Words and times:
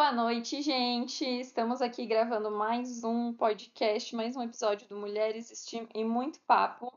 Boa 0.00 0.12
noite, 0.12 0.62
gente. 0.62 1.26
Estamos 1.26 1.82
aqui 1.82 2.06
gravando 2.06 2.50
mais 2.50 3.04
um 3.04 3.34
podcast, 3.34 4.16
mais 4.16 4.34
um 4.34 4.42
episódio 4.42 4.88
do 4.88 4.96
Mulheres 4.96 5.52
Steam 5.54 5.86
e 5.94 6.02
muito 6.02 6.40
papo. 6.46 6.90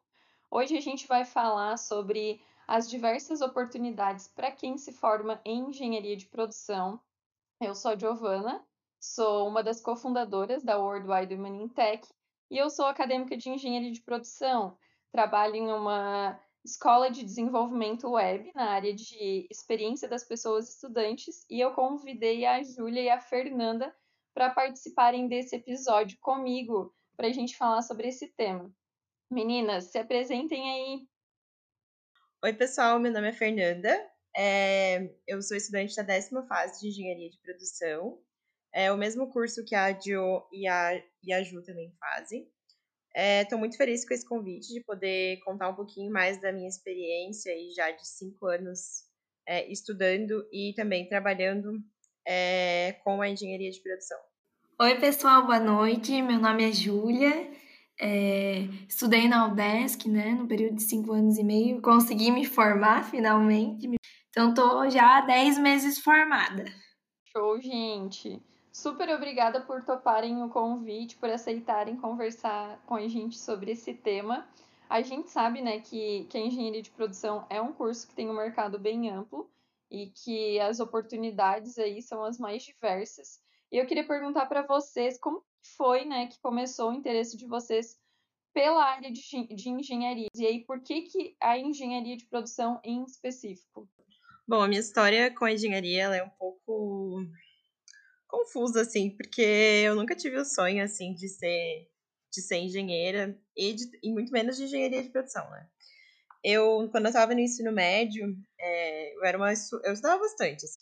Hoje 0.49 0.77
a 0.77 0.79
gente 0.79 1.05
vai 1.05 1.25
falar 1.25 1.75
sobre 1.75 2.41
as 2.65 2.89
diversas 2.89 3.41
oportunidades 3.41 4.29
para 4.29 4.49
quem 4.53 4.77
se 4.77 4.93
forma 4.93 5.41
em 5.43 5.67
engenharia 5.67 6.15
de 6.15 6.27
produção. 6.27 6.97
Eu 7.59 7.75
sou 7.75 7.91
a 7.91 7.97
Giovana, 7.97 8.65
sou 8.97 9.49
uma 9.49 9.61
das 9.61 9.81
cofundadoras 9.81 10.63
da 10.63 10.77
Worldwide 10.77 11.35
Women 11.35 11.63
in 11.63 11.67
Tech 11.67 12.07
e 12.49 12.57
eu 12.57 12.69
sou 12.69 12.85
acadêmica 12.85 13.35
de 13.35 13.49
engenharia 13.49 13.91
de 13.91 14.01
produção. 14.01 14.77
Trabalho 15.11 15.55
em 15.55 15.69
uma 15.69 16.39
escola 16.63 17.11
de 17.11 17.23
desenvolvimento 17.23 18.09
web 18.11 18.51
na 18.55 18.71
área 18.71 18.93
de 18.93 19.47
experiência 19.51 20.07
das 20.07 20.23
pessoas 20.23 20.69
estudantes 20.69 21.45
e 21.49 21.59
eu 21.59 21.73
convidei 21.73 22.45
a 22.45 22.63
Júlia 22.63 23.01
e 23.01 23.09
a 23.09 23.19
Fernanda 23.19 23.93
para 24.33 24.49
participarem 24.49 25.27
desse 25.27 25.55
episódio 25.55 26.17
comigo 26.21 26.95
para 27.15 27.27
a 27.27 27.31
gente 27.31 27.57
falar 27.57 27.81
sobre 27.81 28.07
esse 28.07 28.29
tema. 28.29 28.73
Meninas, 29.29 29.85
se 29.85 29.97
apresentem 29.97 30.69
aí. 30.69 31.07
Oi, 32.43 32.53
pessoal, 32.53 32.99
meu 32.99 33.11
nome 33.11 33.29
é 33.29 33.33
Fernanda. 33.33 34.11
É, 34.35 35.13
eu 35.27 35.41
sou 35.41 35.55
estudante 35.55 35.95
da 35.95 36.03
décima 36.03 36.43
fase 36.47 36.81
de 36.81 36.87
engenharia 36.87 37.29
de 37.29 37.39
produção. 37.39 38.19
É 38.71 38.91
o 38.91 38.97
mesmo 38.97 39.29
curso 39.31 39.63
que 39.63 39.75
a 39.75 39.91
Jo 39.91 40.47
e 40.51 40.67
a, 40.67 41.03
e 41.21 41.31
a 41.31 41.43
Ju 41.43 41.61
também 41.61 41.91
fazem. 41.99 42.51
Estou 43.15 43.57
é, 43.57 43.59
muito 43.59 43.77
feliz 43.77 44.07
com 44.07 44.13
esse 44.13 44.27
convite 44.27 44.73
de 44.73 44.81
poder 44.81 45.39
contar 45.45 45.69
um 45.69 45.75
pouquinho 45.75 46.11
mais 46.11 46.41
da 46.41 46.51
minha 46.51 46.67
experiência 46.67 47.51
e 47.55 47.71
já 47.71 47.91
de 47.91 48.07
cinco 48.07 48.47
anos 48.47 49.03
é, 49.47 49.71
estudando 49.71 50.47
e 50.51 50.73
também 50.75 51.07
trabalhando 51.07 51.79
é, 52.27 52.93
com 53.03 53.21
a 53.21 53.29
engenharia 53.29 53.69
de 53.69 53.79
produção. 53.81 54.17
Oi, 54.81 54.99
pessoal, 54.99 55.45
boa 55.45 55.59
noite. 55.59 56.19
Meu 56.23 56.39
nome 56.39 56.67
é 56.67 56.71
Júlia. 56.71 57.51
É, 58.01 58.61
estudei 58.89 59.27
na 59.27 59.47
UDESC, 59.47 60.09
né, 60.09 60.31
no 60.31 60.47
período 60.47 60.77
de 60.77 60.83
cinco 60.83 61.13
anos 61.13 61.37
e 61.37 61.43
meio. 61.43 61.81
Consegui 61.81 62.31
me 62.31 62.45
formar 62.45 63.03
finalmente. 63.03 63.87
Então, 64.29 64.49
estou 64.49 64.89
já 64.89 65.17
há 65.19 65.21
dez 65.21 65.59
meses 65.59 65.99
formada. 65.99 66.65
Show, 67.25 67.61
gente! 67.61 68.41
Super 68.73 69.07
obrigada 69.09 69.61
por 69.61 69.83
toparem 69.83 70.41
o 70.41 70.49
convite, 70.49 71.15
por 71.17 71.29
aceitarem 71.29 71.95
conversar 71.95 72.81
com 72.87 72.95
a 72.95 73.07
gente 73.07 73.37
sobre 73.37 73.71
esse 73.71 73.93
tema. 73.93 74.49
A 74.89 74.99
gente 75.03 75.29
sabe, 75.29 75.61
né, 75.61 75.79
que, 75.79 76.25
que 76.25 76.35
a 76.35 76.41
engenharia 76.41 76.81
de 76.81 76.89
produção 76.89 77.45
é 77.51 77.61
um 77.61 77.71
curso 77.71 78.07
que 78.07 78.15
tem 78.15 78.27
um 78.27 78.35
mercado 78.35 78.79
bem 78.79 79.11
amplo 79.11 79.47
e 79.91 80.07
que 80.07 80.59
as 80.59 80.79
oportunidades 80.79 81.77
aí 81.77 82.01
são 82.01 82.23
as 82.23 82.39
mais 82.39 82.63
diversas. 82.63 83.39
E 83.71 83.77
eu 83.77 83.85
queria 83.85 84.07
perguntar 84.07 84.47
para 84.47 84.63
vocês 84.63 85.19
como 85.19 85.43
foi, 85.77 86.03
né, 86.03 86.25
que 86.25 86.39
começou 86.41 86.89
o 86.89 86.93
interesse 86.93 87.37
de 87.37 87.45
vocês 87.45 87.99
pela 88.51 88.83
área 88.83 89.11
de, 89.11 89.21
de 89.53 89.69
engenharia. 89.69 90.29
E 90.35 90.47
aí, 90.47 90.65
por 90.65 90.79
que, 90.81 91.03
que 91.03 91.35
a 91.39 91.59
engenharia 91.59 92.17
de 92.17 92.25
produção 92.25 92.79
em 92.83 93.03
específico? 93.03 93.87
Bom, 94.47 94.61
a 94.61 94.67
minha 94.67 94.81
história 94.81 95.33
com 95.33 95.45
a 95.45 95.51
engenharia 95.51 96.05
é 96.15 96.23
um 96.23 96.29
pouco 96.29 97.23
confusa, 98.33 98.81
assim, 98.81 99.11
porque 99.11 99.41
eu 99.85 99.95
nunca 99.95 100.15
tive 100.15 100.37
o 100.37 100.45
sonho, 100.45 100.83
assim, 100.83 101.13
de 101.13 101.29
ser, 101.29 101.87
de 102.33 102.41
ser 102.41 102.57
engenheira 102.57 103.39
e, 103.55 103.73
de, 103.73 103.99
e 104.01 104.11
muito 104.11 104.31
menos 104.31 104.57
de 104.57 104.63
engenharia 104.63 105.03
de 105.03 105.09
produção, 105.09 105.47
né? 105.51 105.67
Eu, 106.43 106.89
quando 106.91 107.05
eu 107.05 107.09
estava 107.09 107.33
no 107.33 107.39
ensino 107.39 107.71
médio, 107.71 108.35
é, 108.59 109.15
eu 109.15 109.23
era 109.23 109.37
uma, 109.37 109.49
eu 109.49 109.93
estudava 109.93 110.19
bastante, 110.19 110.65
assim. 110.65 110.79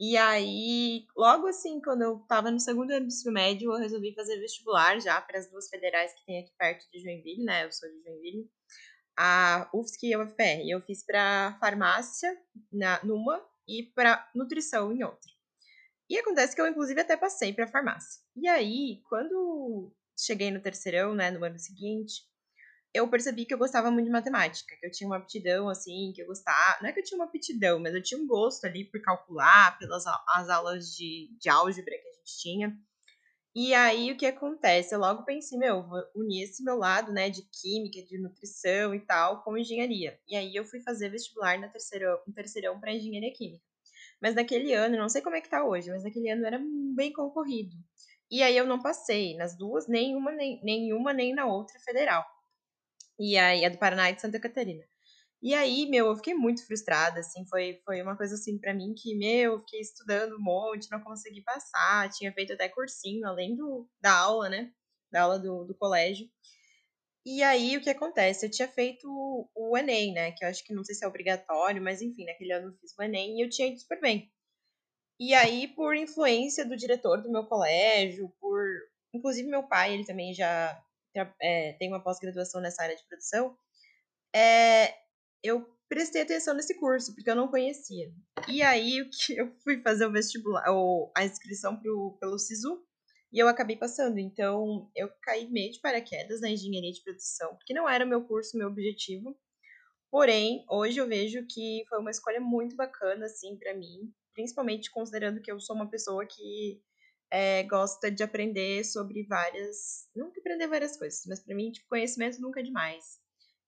E 0.00 0.16
aí, 0.16 1.04
logo 1.16 1.46
assim, 1.48 1.80
quando 1.80 2.02
eu 2.02 2.18
estava 2.18 2.50
no 2.50 2.60
segundo 2.60 2.90
ano 2.92 3.06
do 3.06 3.08
ensino 3.08 3.32
médio, 3.32 3.72
eu 3.72 3.78
resolvi 3.78 4.14
fazer 4.14 4.38
vestibular 4.38 5.00
já 5.00 5.20
para 5.20 5.38
as 5.38 5.50
duas 5.50 5.68
federais 5.68 6.12
que 6.14 6.24
tem 6.24 6.40
aqui 6.40 6.52
perto 6.56 6.88
de 6.92 7.00
Joinville, 7.00 7.44
né? 7.44 7.64
Eu 7.64 7.72
sou 7.72 7.88
de 7.88 8.02
Joinville. 8.02 8.50
A 9.16 9.70
UFSC 9.74 10.08
e 10.08 10.14
a 10.14 10.20
UFPR. 10.20 10.68
Eu 10.68 10.80
fiz 10.80 11.04
para 11.04 11.56
farmácia 11.60 12.36
na, 12.72 13.04
numa 13.04 13.44
e 13.68 13.84
para 13.94 14.28
nutrição 14.34 14.92
em 14.92 15.04
outra. 15.04 15.33
E 16.08 16.18
acontece 16.18 16.54
que 16.54 16.60
eu, 16.60 16.66
inclusive, 16.66 17.00
até 17.00 17.16
passei 17.16 17.52
para 17.52 17.66
farmácia. 17.66 18.22
E 18.36 18.46
aí, 18.48 19.02
quando 19.08 19.92
cheguei 20.18 20.50
no 20.50 20.60
terceirão, 20.60 21.14
né, 21.14 21.30
no 21.30 21.44
ano 21.44 21.58
seguinte, 21.58 22.22
eu 22.92 23.08
percebi 23.08 23.44
que 23.44 23.52
eu 23.52 23.58
gostava 23.58 23.90
muito 23.90 24.06
de 24.06 24.12
matemática, 24.12 24.76
que 24.78 24.86
eu 24.86 24.90
tinha 24.90 25.08
uma 25.08 25.16
aptidão, 25.16 25.68
assim, 25.68 26.12
que 26.14 26.22
eu 26.22 26.26
gostava. 26.26 26.80
Não 26.80 26.88
é 26.88 26.92
que 26.92 27.00
eu 27.00 27.04
tinha 27.04 27.18
uma 27.18 27.26
aptidão, 27.26 27.80
mas 27.80 27.94
eu 27.94 28.02
tinha 28.02 28.20
um 28.20 28.26
gosto 28.26 28.64
ali 28.66 28.84
por 28.84 29.02
calcular, 29.02 29.76
pelas 29.78 30.04
as 30.06 30.48
aulas 30.48 30.94
de, 30.94 31.36
de 31.40 31.48
álgebra 31.48 31.94
que 31.96 32.08
a 32.08 32.12
gente 32.12 32.38
tinha. 32.40 32.78
E 33.56 33.74
aí, 33.74 34.12
o 34.12 34.16
que 34.16 34.26
acontece? 34.26 34.94
Eu 34.94 35.00
logo 35.00 35.24
pensei, 35.24 35.58
meu, 35.58 35.82
vou 35.88 36.02
unir 36.14 36.44
esse 36.44 36.62
meu 36.64 36.76
lado, 36.76 37.12
né, 37.12 37.30
de 37.30 37.42
química, 37.42 38.02
de 38.02 38.18
nutrição 38.18 38.94
e 38.94 39.00
tal, 39.00 39.42
com 39.42 39.56
engenharia. 39.58 40.18
E 40.28 40.36
aí, 40.36 40.54
eu 40.54 40.64
fui 40.64 40.80
fazer 40.80 41.08
vestibular 41.08 41.58
na 41.58 41.68
terceirão, 41.68 42.20
no 42.26 42.34
terceirão 42.34 42.80
para 42.80 42.92
engenharia 42.92 43.32
química. 43.32 43.64
Mas 44.20 44.34
naquele 44.34 44.72
ano, 44.72 44.96
não 44.96 45.08
sei 45.08 45.22
como 45.22 45.36
é 45.36 45.40
que 45.40 45.48
tá 45.50 45.64
hoje, 45.64 45.90
mas 45.90 46.04
naquele 46.04 46.30
ano 46.30 46.46
era 46.46 46.60
bem 46.94 47.12
concorrido. 47.12 47.76
E 48.30 48.42
aí 48.42 48.56
eu 48.56 48.66
não 48.66 48.80
passei 48.82 49.36
nas 49.36 49.56
duas, 49.56 49.86
nenhuma, 49.86 50.32
nem, 50.32 50.60
nenhuma 50.62 51.12
nem 51.12 51.34
na 51.34 51.46
outra 51.46 51.78
federal. 51.80 52.24
E 53.18 53.36
aí 53.38 53.64
a 53.64 53.68
do 53.68 53.78
Paraná 53.78 54.10
e 54.10 54.14
de 54.14 54.20
Santa 54.20 54.40
Catarina. 54.40 54.82
E 55.42 55.54
aí, 55.54 55.86
meu, 55.90 56.06
eu 56.06 56.16
fiquei 56.16 56.34
muito 56.34 56.66
frustrada, 56.66 57.20
assim, 57.20 57.46
foi, 57.46 57.78
foi 57.84 58.00
uma 58.00 58.16
coisa 58.16 58.34
assim 58.34 58.58
para 58.58 58.72
mim 58.72 58.94
que, 58.96 59.14
meu, 59.14 59.52
eu 59.52 59.60
fiquei 59.60 59.80
estudando 59.80 60.36
um 60.36 60.42
monte, 60.42 60.90
não 60.90 61.00
consegui 61.02 61.42
passar, 61.42 62.08
tinha 62.10 62.32
feito 62.32 62.54
até 62.54 62.66
cursinho, 62.68 63.26
além 63.26 63.54
do, 63.54 63.86
da 64.00 64.16
aula, 64.16 64.48
né, 64.48 64.72
da 65.12 65.22
aula 65.22 65.38
do, 65.38 65.64
do 65.64 65.74
colégio. 65.74 66.26
E 67.26 67.42
aí, 67.42 67.76
o 67.76 67.80
que 67.80 67.88
acontece? 67.88 68.44
Eu 68.44 68.50
tinha 68.50 68.68
feito 68.68 69.08
o 69.54 69.78
Enem, 69.78 70.12
né? 70.12 70.32
Que 70.32 70.44
eu 70.44 70.48
acho 70.48 70.62
que 70.64 70.74
não 70.74 70.84
sei 70.84 70.94
se 70.94 71.04
é 71.04 71.08
obrigatório, 71.08 71.82
mas 71.82 72.02
enfim, 72.02 72.26
naquele 72.26 72.52
ano 72.52 72.68
eu 72.68 72.78
fiz 72.78 72.94
o 72.98 73.02
Enem 73.02 73.38
e 73.38 73.44
eu 73.44 73.48
tinha 73.48 73.68
ido 73.68 73.80
super 73.80 74.00
bem. 74.00 74.30
E 75.18 75.32
aí, 75.32 75.68
por 75.68 75.96
influência 75.96 76.66
do 76.66 76.76
diretor 76.76 77.22
do 77.22 77.30
meu 77.30 77.46
colégio, 77.46 78.28
por. 78.40 78.62
Inclusive, 79.14 79.48
meu 79.48 79.62
pai, 79.62 79.94
ele 79.94 80.04
também 80.04 80.34
já 80.34 80.78
é, 81.40 81.72
tem 81.74 81.88
uma 81.88 82.02
pós-graduação 82.02 82.60
nessa 82.60 82.82
área 82.82 82.96
de 82.96 83.06
produção. 83.06 83.56
É, 84.34 84.92
eu 85.42 85.64
prestei 85.88 86.22
atenção 86.22 86.54
nesse 86.54 86.74
curso, 86.74 87.14
porque 87.14 87.30
eu 87.30 87.36
não 87.36 87.48
conhecia. 87.48 88.12
E 88.48 88.60
aí, 88.60 89.00
o 89.00 89.08
que 89.08 89.36
eu 89.36 89.54
fui 89.62 89.80
fazer 89.80 90.06
o 90.06 90.12
vestibular, 90.12 90.68
ou 90.70 91.12
a 91.16 91.24
inscrição 91.24 91.76
pro, 91.80 92.18
pelo 92.20 92.38
SISU, 92.38 92.84
e 93.34 93.38
eu 93.40 93.48
acabei 93.48 93.76
passando. 93.76 94.18
Então, 94.18 94.88
eu 94.94 95.10
caí 95.20 95.50
meio 95.50 95.72
de 95.72 95.80
paraquedas 95.80 96.40
na 96.40 96.48
engenharia 96.48 96.92
de 96.92 97.02
produção, 97.02 97.56
porque 97.56 97.74
não 97.74 97.88
era 97.88 98.06
meu 98.06 98.22
curso, 98.24 98.56
meu 98.56 98.68
objetivo. 98.68 99.36
Porém, 100.08 100.64
hoje 100.70 101.00
eu 101.00 101.08
vejo 101.08 101.44
que 101.48 101.84
foi 101.88 101.98
uma 101.98 102.12
escolha 102.12 102.40
muito 102.40 102.76
bacana, 102.76 103.26
assim, 103.26 103.56
para 103.56 103.74
mim, 103.74 104.14
principalmente 104.32 104.88
considerando 104.88 105.42
que 105.42 105.50
eu 105.50 105.58
sou 105.58 105.74
uma 105.74 105.90
pessoa 105.90 106.24
que 106.24 106.80
é, 107.28 107.64
gosta 107.64 108.08
de 108.08 108.22
aprender 108.22 108.84
sobre 108.84 109.24
várias. 109.24 110.08
Nunca 110.14 110.38
aprender 110.38 110.68
várias 110.68 110.96
coisas, 110.96 111.22
mas 111.26 111.40
para 111.40 111.56
mim, 111.56 111.72
tipo, 111.72 111.88
conhecimento 111.88 112.40
nunca 112.40 112.60
é 112.60 112.62
demais. 112.62 113.18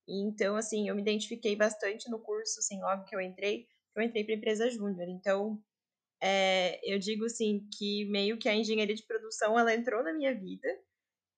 Então, 0.09 0.55
assim, 0.55 0.89
eu 0.89 0.95
me 0.95 1.03
identifiquei 1.03 1.57
bastante 1.57 2.09
no 2.09 2.21
curso, 2.21 2.61
assim, 2.61 2.81
logo 2.81 3.03
que 3.05 3.17
eu 3.17 3.21
entrei, 3.21 3.67
eu 3.97 4.03
entrei 4.03 4.23
para 4.23 4.35
empresa 4.35 4.71
júnior. 4.71 5.09
Então, 5.09 5.61
é, 6.29 6.81
eu 6.83 6.99
digo 6.99 7.25
assim 7.25 7.69
que 7.79 8.05
meio 8.07 8.37
que 8.37 8.49
a 8.49 8.55
engenharia 8.55 8.97
de 8.97 9.07
produção 9.07 9.57
ela 9.57 9.73
entrou 9.73 10.03
na 10.03 10.13
minha 10.13 10.35
vida, 10.35 10.67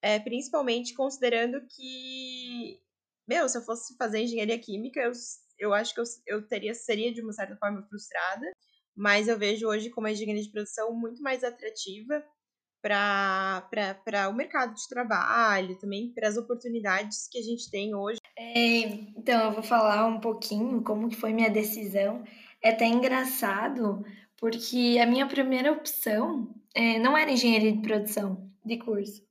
é, 0.01 0.19
principalmente 0.19 0.95
considerando 0.95 1.61
que, 1.69 2.81
meu, 3.29 3.47
se 3.51 3.59
eu 3.59 3.63
fosse 3.63 3.95
fazer 3.99 4.21
engenharia 4.21 4.59
química, 4.59 4.99
eu, 4.99 5.13
eu 5.59 5.75
acho 5.75 5.93
que 5.93 6.01
eu, 6.01 6.05
eu 6.27 6.49
teria 6.49 6.73
seria 6.73 7.13
de 7.13 7.21
uma 7.21 7.35
certa 7.35 7.55
forma 7.57 7.83
frustrada, 7.87 8.47
mas 8.97 9.29
eu 9.29 9.39
vejo 9.39 9.69
hoje 9.69 9.91
como 9.91 10.07
a 10.07 10.13
engenharia 10.13 10.43
de 10.43 10.51
produção 10.51 10.95
muito 10.95 11.21
mais 11.23 11.45
atrativa 11.45 12.25
para 12.81 14.29
o 14.31 14.33
mercado 14.33 14.75
de 14.75 14.89
trabalho, 14.89 15.79
também 15.79 16.15
para 16.15 16.29
as 16.29 16.39
oportunidades 16.39 17.29
que 17.31 17.39
a 17.39 17.43
gente 17.43 17.71
tem 17.71 17.95
hoje. 17.95 18.19
É, 18.39 18.81
então, 19.19 19.45
eu 19.45 19.53
vou 19.53 19.63
falar 19.63 20.07
um 20.07 20.19
pouquinho 20.19 20.83
como 20.83 21.11
que 21.11 21.17
foi 21.17 21.35
minha 21.35 21.51
decisão. 21.51 22.25
É 22.63 22.71
até 22.71 22.87
engraçado, 22.87 24.03
porque 24.39 24.99
a 25.03 25.07
minha 25.07 25.27
primeira 25.27 25.73
opção 25.73 26.55
é, 26.75 26.99
não 26.99 27.17
era 27.17 27.31
engenharia 27.31 27.73
de 27.73 27.83
produção 27.83 28.51
de 28.65 28.79
curso. 28.79 29.23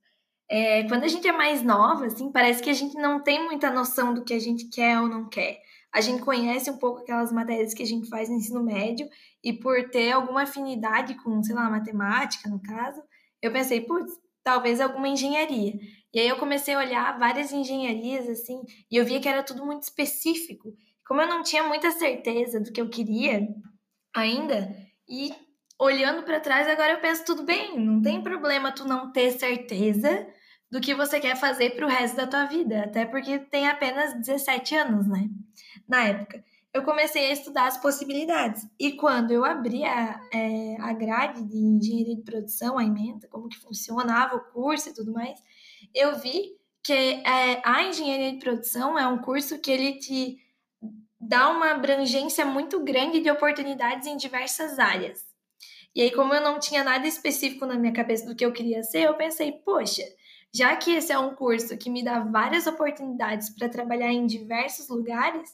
É, 0.50 0.84
quando 0.84 1.04
a 1.04 1.08
gente 1.08 1.26
é 1.26 1.32
mais 1.32 1.62
nova, 1.62 2.06
assim, 2.06 2.30
parece 2.30 2.62
que 2.62 2.70
a 2.70 2.74
gente 2.74 2.94
não 2.94 3.22
tem 3.22 3.44
muita 3.44 3.70
noção 3.70 4.14
do 4.14 4.24
que 4.24 4.32
a 4.32 4.38
gente 4.38 4.68
quer 4.68 5.00
ou 5.00 5.08
não 5.08 5.28
quer. 5.28 5.60
A 5.92 6.00
gente 6.00 6.22
conhece 6.22 6.70
um 6.70 6.78
pouco 6.78 7.00
aquelas 7.00 7.32
matérias 7.32 7.74
que 7.74 7.82
a 7.82 7.86
gente 7.86 8.08
faz 8.08 8.28
no 8.28 8.36
ensino 8.36 8.62
médio 8.62 9.08
e 9.42 9.52
por 9.52 9.90
ter 9.90 10.12
alguma 10.12 10.42
afinidade 10.42 11.14
com, 11.22 11.42
sei 11.42 11.54
lá, 11.54 11.68
matemática, 11.68 12.48
no 12.48 12.60
caso, 12.62 13.02
eu 13.42 13.52
pensei, 13.52 13.80
putz, 13.80 14.12
talvez 14.42 14.80
alguma 14.80 15.08
engenharia. 15.08 15.74
E 16.12 16.20
aí 16.20 16.28
eu 16.28 16.36
comecei 16.36 16.74
a 16.74 16.78
olhar 16.78 17.18
várias 17.18 17.52
engenharias, 17.52 18.28
assim, 18.28 18.60
e 18.90 18.96
eu 18.96 19.04
via 19.04 19.20
que 19.20 19.28
era 19.28 19.42
tudo 19.42 19.64
muito 19.64 19.82
específico. 19.82 20.74
Como 21.06 21.20
eu 21.20 21.28
não 21.28 21.42
tinha 21.42 21.62
muita 21.62 21.90
certeza 21.90 22.60
do 22.60 22.72
que 22.72 22.80
eu 22.80 22.88
queria 22.88 23.46
ainda, 24.14 24.74
e 25.08 25.34
olhando 25.78 26.22
para 26.24 26.40
trás, 26.40 26.68
agora 26.68 26.92
eu 26.92 27.00
penso 27.00 27.24
tudo 27.24 27.44
bem, 27.44 27.78
não 27.78 28.02
tem 28.02 28.22
problema 28.22 28.72
tu 28.72 28.84
não 28.84 29.12
ter 29.12 29.30
certeza 29.32 30.26
do 30.70 30.80
que 30.80 30.94
você 30.94 31.18
quer 31.18 31.36
fazer 31.36 31.70
para 31.70 31.86
o 31.86 31.88
resto 31.88 32.16
da 32.16 32.26
tua 32.26 32.44
vida, 32.44 32.84
até 32.84 33.06
porque 33.06 33.38
tem 33.38 33.68
apenas 33.68 34.14
17 34.14 34.74
anos, 34.74 35.06
né? 35.08 35.28
Na 35.88 36.04
época. 36.04 36.44
Eu 36.74 36.82
comecei 36.84 37.30
a 37.30 37.32
estudar 37.32 37.66
as 37.66 37.78
possibilidades. 37.78 38.66
E 38.78 38.92
quando 38.92 39.30
eu 39.30 39.44
abri 39.44 39.84
a, 39.84 40.20
é, 40.32 40.76
a 40.80 40.92
grade 40.92 41.42
de 41.42 41.56
engenharia 41.56 42.16
de 42.16 42.22
produção, 42.22 42.78
a 42.78 42.84
emenda, 42.84 43.26
como 43.28 43.48
que 43.48 43.58
funcionava 43.58 44.36
o 44.36 44.52
curso 44.52 44.90
e 44.90 44.94
tudo 44.94 45.10
mais, 45.10 45.40
eu 45.94 46.18
vi 46.18 46.58
que 46.82 46.92
é, 46.92 47.62
a 47.64 47.84
engenharia 47.84 48.32
de 48.32 48.38
produção 48.38 48.98
é 48.98 49.06
um 49.08 49.18
curso 49.18 49.58
que 49.60 49.70
ele 49.70 49.98
te 49.98 50.36
dá 51.20 51.48
uma 51.50 51.72
abrangência 51.72 52.44
muito 52.44 52.82
grande 52.82 53.20
de 53.20 53.30
oportunidades 53.30 54.06
em 54.06 54.16
diversas 54.16 54.78
áreas. 54.78 55.26
E 55.94 56.02
aí, 56.02 56.10
como 56.12 56.32
eu 56.32 56.40
não 56.40 56.60
tinha 56.60 56.84
nada 56.84 57.06
específico 57.06 57.66
na 57.66 57.74
minha 57.74 57.92
cabeça 57.92 58.26
do 58.26 58.36
que 58.36 58.44
eu 58.44 58.52
queria 58.52 58.82
ser, 58.82 59.02
eu 59.02 59.14
pensei, 59.14 59.52
poxa, 59.64 60.02
já 60.54 60.76
que 60.76 60.92
esse 60.92 61.12
é 61.12 61.18
um 61.18 61.34
curso 61.34 61.76
que 61.76 61.90
me 61.90 62.04
dá 62.04 62.20
várias 62.20 62.66
oportunidades 62.66 63.50
para 63.50 63.68
trabalhar 63.68 64.12
em 64.12 64.26
diversos 64.26 64.88
lugares, 64.88 65.50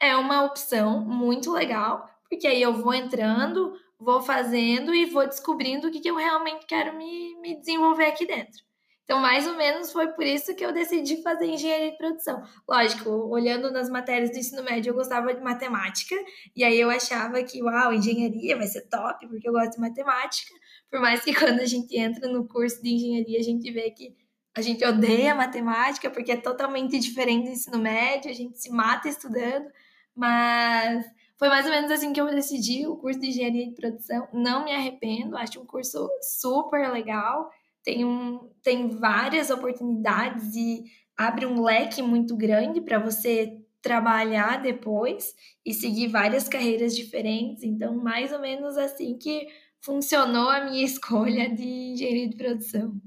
é 0.00 0.16
uma 0.16 0.44
opção 0.44 1.00
muito 1.00 1.52
legal, 1.52 2.08
porque 2.28 2.46
aí 2.46 2.62
eu 2.62 2.72
vou 2.72 2.94
entrando, 2.94 3.74
vou 3.98 4.22
fazendo 4.22 4.94
e 4.94 5.04
vou 5.04 5.26
descobrindo 5.26 5.88
o 5.88 5.90
que, 5.90 6.00
que 6.00 6.10
eu 6.10 6.16
realmente 6.16 6.64
quero 6.66 6.96
me, 6.96 7.38
me 7.40 7.58
desenvolver 7.58 8.06
aqui 8.06 8.26
dentro. 8.26 8.69
Então, 9.10 9.20
mais 9.20 9.44
ou 9.44 9.56
menos 9.56 9.90
foi 9.90 10.06
por 10.12 10.22
isso 10.22 10.54
que 10.54 10.64
eu 10.64 10.72
decidi 10.72 11.20
fazer 11.20 11.44
engenharia 11.44 11.90
de 11.90 11.96
produção. 11.96 12.44
Lógico, 12.68 13.10
olhando 13.10 13.68
nas 13.72 13.90
matérias 13.90 14.30
do 14.30 14.38
ensino 14.38 14.62
médio, 14.62 14.90
eu 14.90 14.94
gostava 14.94 15.34
de 15.34 15.40
matemática, 15.40 16.14
e 16.54 16.62
aí 16.62 16.78
eu 16.78 16.88
achava 16.88 17.42
que, 17.42 17.60
uau, 17.60 17.92
engenharia 17.92 18.56
vai 18.56 18.68
ser 18.68 18.82
top, 18.82 19.26
porque 19.26 19.48
eu 19.48 19.52
gosto 19.52 19.72
de 19.72 19.80
matemática. 19.80 20.54
Por 20.88 21.00
mais 21.00 21.24
que 21.24 21.34
quando 21.34 21.58
a 21.58 21.66
gente 21.66 21.98
entra 21.98 22.28
no 22.28 22.46
curso 22.46 22.80
de 22.80 22.88
engenharia, 22.88 23.40
a 23.40 23.42
gente 23.42 23.68
vê 23.72 23.90
que 23.90 24.14
a 24.56 24.60
gente 24.60 24.84
odeia 24.84 25.34
matemática, 25.34 26.08
porque 26.08 26.30
é 26.30 26.36
totalmente 26.36 26.96
diferente 26.96 27.46
do 27.46 27.50
ensino 27.50 27.80
médio, 27.80 28.30
a 28.30 28.34
gente 28.34 28.60
se 28.60 28.70
mata 28.70 29.08
estudando, 29.08 29.66
mas 30.14 31.04
foi 31.36 31.48
mais 31.48 31.66
ou 31.66 31.72
menos 31.72 31.90
assim 31.90 32.12
que 32.12 32.20
eu 32.20 32.26
decidi 32.26 32.86
o 32.86 32.96
curso 32.96 33.18
de 33.18 33.26
engenharia 33.26 33.66
de 33.66 33.74
produção. 33.74 34.28
Não 34.32 34.64
me 34.64 34.70
arrependo, 34.70 35.36
acho 35.36 35.60
um 35.60 35.66
curso 35.66 36.08
super 36.22 36.92
legal 36.92 37.50
tem, 37.82 38.04
um, 38.04 38.50
tem 38.62 38.88
várias 38.88 39.50
oportunidades 39.50 40.54
e 40.54 40.84
abre 41.16 41.46
um 41.46 41.62
leque 41.62 42.02
muito 42.02 42.36
grande 42.36 42.80
para 42.80 42.98
você 42.98 43.60
trabalhar 43.82 44.60
depois 44.62 45.34
e 45.64 45.72
seguir 45.72 46.08
várias 46.08 46.48
carreiras 46.48 46.94
diferentes. 46.94 47.62
Então, 47.62 47.94
mais 47.94 48.32
ou 48.32 48.38
menos 48.38 48.76
assim 48.76 49.16
que 49.18 49.48
funcionou 49.80 50.48
a 50.48 50.64
minha 50.64 50.84
escolha 50.84 51.48
de 51.48 51.92
engenharia 51.92 52.28
de 52.28 52.36
produção. 52.36 53.00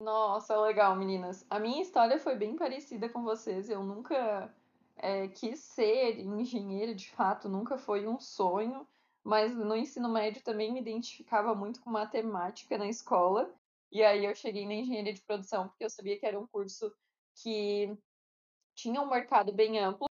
Nossa, 0.00 0.56
legal, 0.60 0.94
meninas. 0.94 1.44
A 1.50 1.58
minha 1.58 1.82
história 1.82 2.18
foi 2.18 2.36
bem 2.36 2.54
parecida 2.54 3.08
com 3.08 3.22
vocês. 3.22 3.68
Eu 3.68 3.82
nunca 3.82 4.54
é, 4.96 5.28
quis 5.28 5.58
ser 5.58 6.20
engenheira, 6.20 6.94
de 6.94 7.10
fato, 7.10 7.48
nunca 7.48 7.76
foi 7.76 8.06
um 8.06 8.20
sonho. 8.20 8.86
Mas 9.24 9.54
no 9.54 9.76
ensino 9.76 10.08
médio 10.08 10.42
também 10.42 10.72
me 10.72 10.80
identificava 10.80 11.54
muito 11.54 11.80
com 11.80 11.90
matemática 11.90 12.78
na 12.78 12.88
escola. 12.88 13.50
E 13.90 14.02
aí 14.02 14.24
eu 14.24 14.34
cheguei 14.34 14.66
na 14.66 14.74
engenharia 14.74 15.14
de 15.14 15.22
produção, 15.22 15.68
porque 15.68 15.84
eu 15.84 15.90
sabia 15.90 16.18
que 16.18 16.26
era 16.26 16.38
um 16.38 16.46
curso 16.46 16.92
que 17.42 17.96
tinha 18.74 19.00
um 19.00 19.08
mercado 19.08 19.52
bem 19.52 19.78
amplo. 19.78 20.06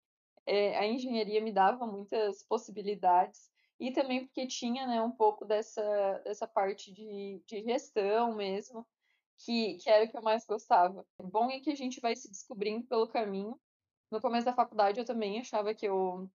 É, 0.45 0.77
a 0.77 0.87
engenharia 0.87 1.41
me 1.41 1.51
dava 1.51 1.85
muitas 1.85 2.43
possibilidades 2.43 3.51
e 3.79 3.91
também 3.91 4.25
porque 4.25 4.47
tinha 4.47 4.87
né, 4.87 5.01
um 5.01 5.11
pouco 5.11 5.45
dessa, 5.45 6.19
dessa 6.23 6.47
parte 6.47 6.91
de, 6.91 7.41
de 7.45 7.63
gestão 7.63 8.35
mesmo, 8.35 8.87
que, 9.37 9.75
que 9.77 9.89
era 9.89 10.05
o 10.05 10.09
que 10.09 10.17
eu 10.17 10.21
mais 10.21 10.45
gostava. 10.45 11.05
O 11.17 11.27
bom 11.27 11.49
é 11.51 11.59
que 11.59 11.69
a 11.69 11.75
gente 11.75 11.99
vai 12.01 12.15
se 12.15 12.29
descobrindo 12.29 12.87
pelo 12.87 13.07
caminho. 13.07 13.59
No 14.09 14.21
começo 14.21 14.45
da 14.45 14.53
faculdade 14.53 14.99
eu 14.99 15.05
também 15.05 15.39
achava 15.39 15.73
que 15.73 15.85
eu, 15.87 16.29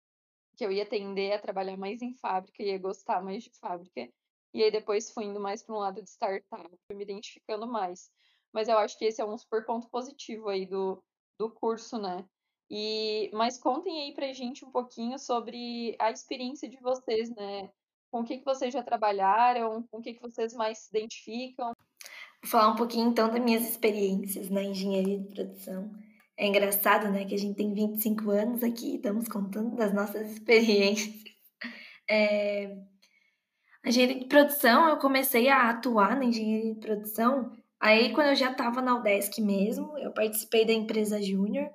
que 0.57 0.65
eu 0.65 0.73
ia 0.73 0.87
tender 0.89 1.33
a 1.33 1.41
trabalhar 1.41 1.77
mais 1.77 2.03
em 2.03 2.15
fábrica, 2.15 2.63
ia 2.63 2.79
gostar 2.79 3.23
mais 3.23 3.45
de 3.45 3.51
fábrica. 3.61 4.11
E 4.55 4.63
aí 4.63 4.71
depois 4.71 5.11
fui 5.11 5.25
indo 5.25 5.41
mais 5.41 5.63
para 5.63 5.75
um 5.75 5.79
lado 5.79 6.03
de 6.03 6.09
startup, 6.09 6.69
me 6.93 7.03
identificando 7.03 7.67
mais. 7.67 8.11
Mas 8.53 8.69
eu 8.69 8.79
acho 8.79 8.99
que 8.99 9.05
esse 9.05 9.21
é 9.21 9.25
um 9.25 9.37
super 9.37 9.65
ponto 9.65 9.89
positivo 9.91 10.49
aí 10.49 10.67
do, 10.67 11.03
do 11.39 11.51
curso, 11.51 11.99
né? 11.99 12.25
E, 12.71 13.31
mas 13.33 13.59
contem 13.59 14.03
aí 14.03 14.15
pra 14.15 14.33
gente 14.33 14.65
um 14.65 14.71
pouquinho 14.71 15.19
sobre 15.19 15.97
a 15.99 16.11
experiência 16.11 16.69
de 16.69 16.79
vocês, 16.81 17.31
né? 17.31 17.71
Com 18.11 18.21
o 18.21 18.25
que, 18.25 18.39
que 18.39 18.45
vocês 18.45 18.73
já 18.73 18.83
trabalharam, 18.83 19.83
com 19.91 19.99
o 19.99 20.03
que, 20.03 20.15
que 20.15 20.23
vocês 20.23 20.55
mais 20.55 20.79
se 20.79 20.97
identificam. 20.97 21.73
Vou 22.43 22.51
falar 22.51 22.69
um 22.69 22.77
pouquinho 22.77 23.09
então 23.11 23.31
das 23.31 23.43
minhas 23.43 23.69
experiências 23.69 24.49
na 24.49 24.63
engenharia 24.63 25.19
de 25.19 25.29
produção. 25.29 25.91
É 26.37 26.47
engraçado, 26.47 27.11
né, 27.11 27.25
que 27.25 27.35
a 27.35 27.39
gente 27.39 27.57
tem 27.57 27.75
25 27.75 28.31
anos 28.31 28.63
aqui, 28.63 28.95
estamos 28.95 29.27
contando 29.29 29.75
das 29.75 29.93
nossas 29.93 30.31
experiências. 30.33 31.25
É, 32.09 32.77
engenharia 33.89 34.21
de 34.21 34.27
produção, 34.27 34.89
eu 34.89 34.97
comecei 34.99 35.49
a 35.49 35.71
atuar 35.71 36.17
na 36.17 36.25
engenharia 36.25 36.75
de 36.75 36.81
produção. 36.81 37.53
Aí, 37.81 38.13
quando 38.13 38.29
eu 38.29 38.37
já 38.37 38.51
estava 38.51 38.83
na 38.83 38.97
UDESC 38.97 39.41
mesmo, 39.41 39.97
eu 39.99 40.13
participei 40.13 40.65
da 40.65 40.73
empresa 40.73 41.23
Júnior. 41.23 41.71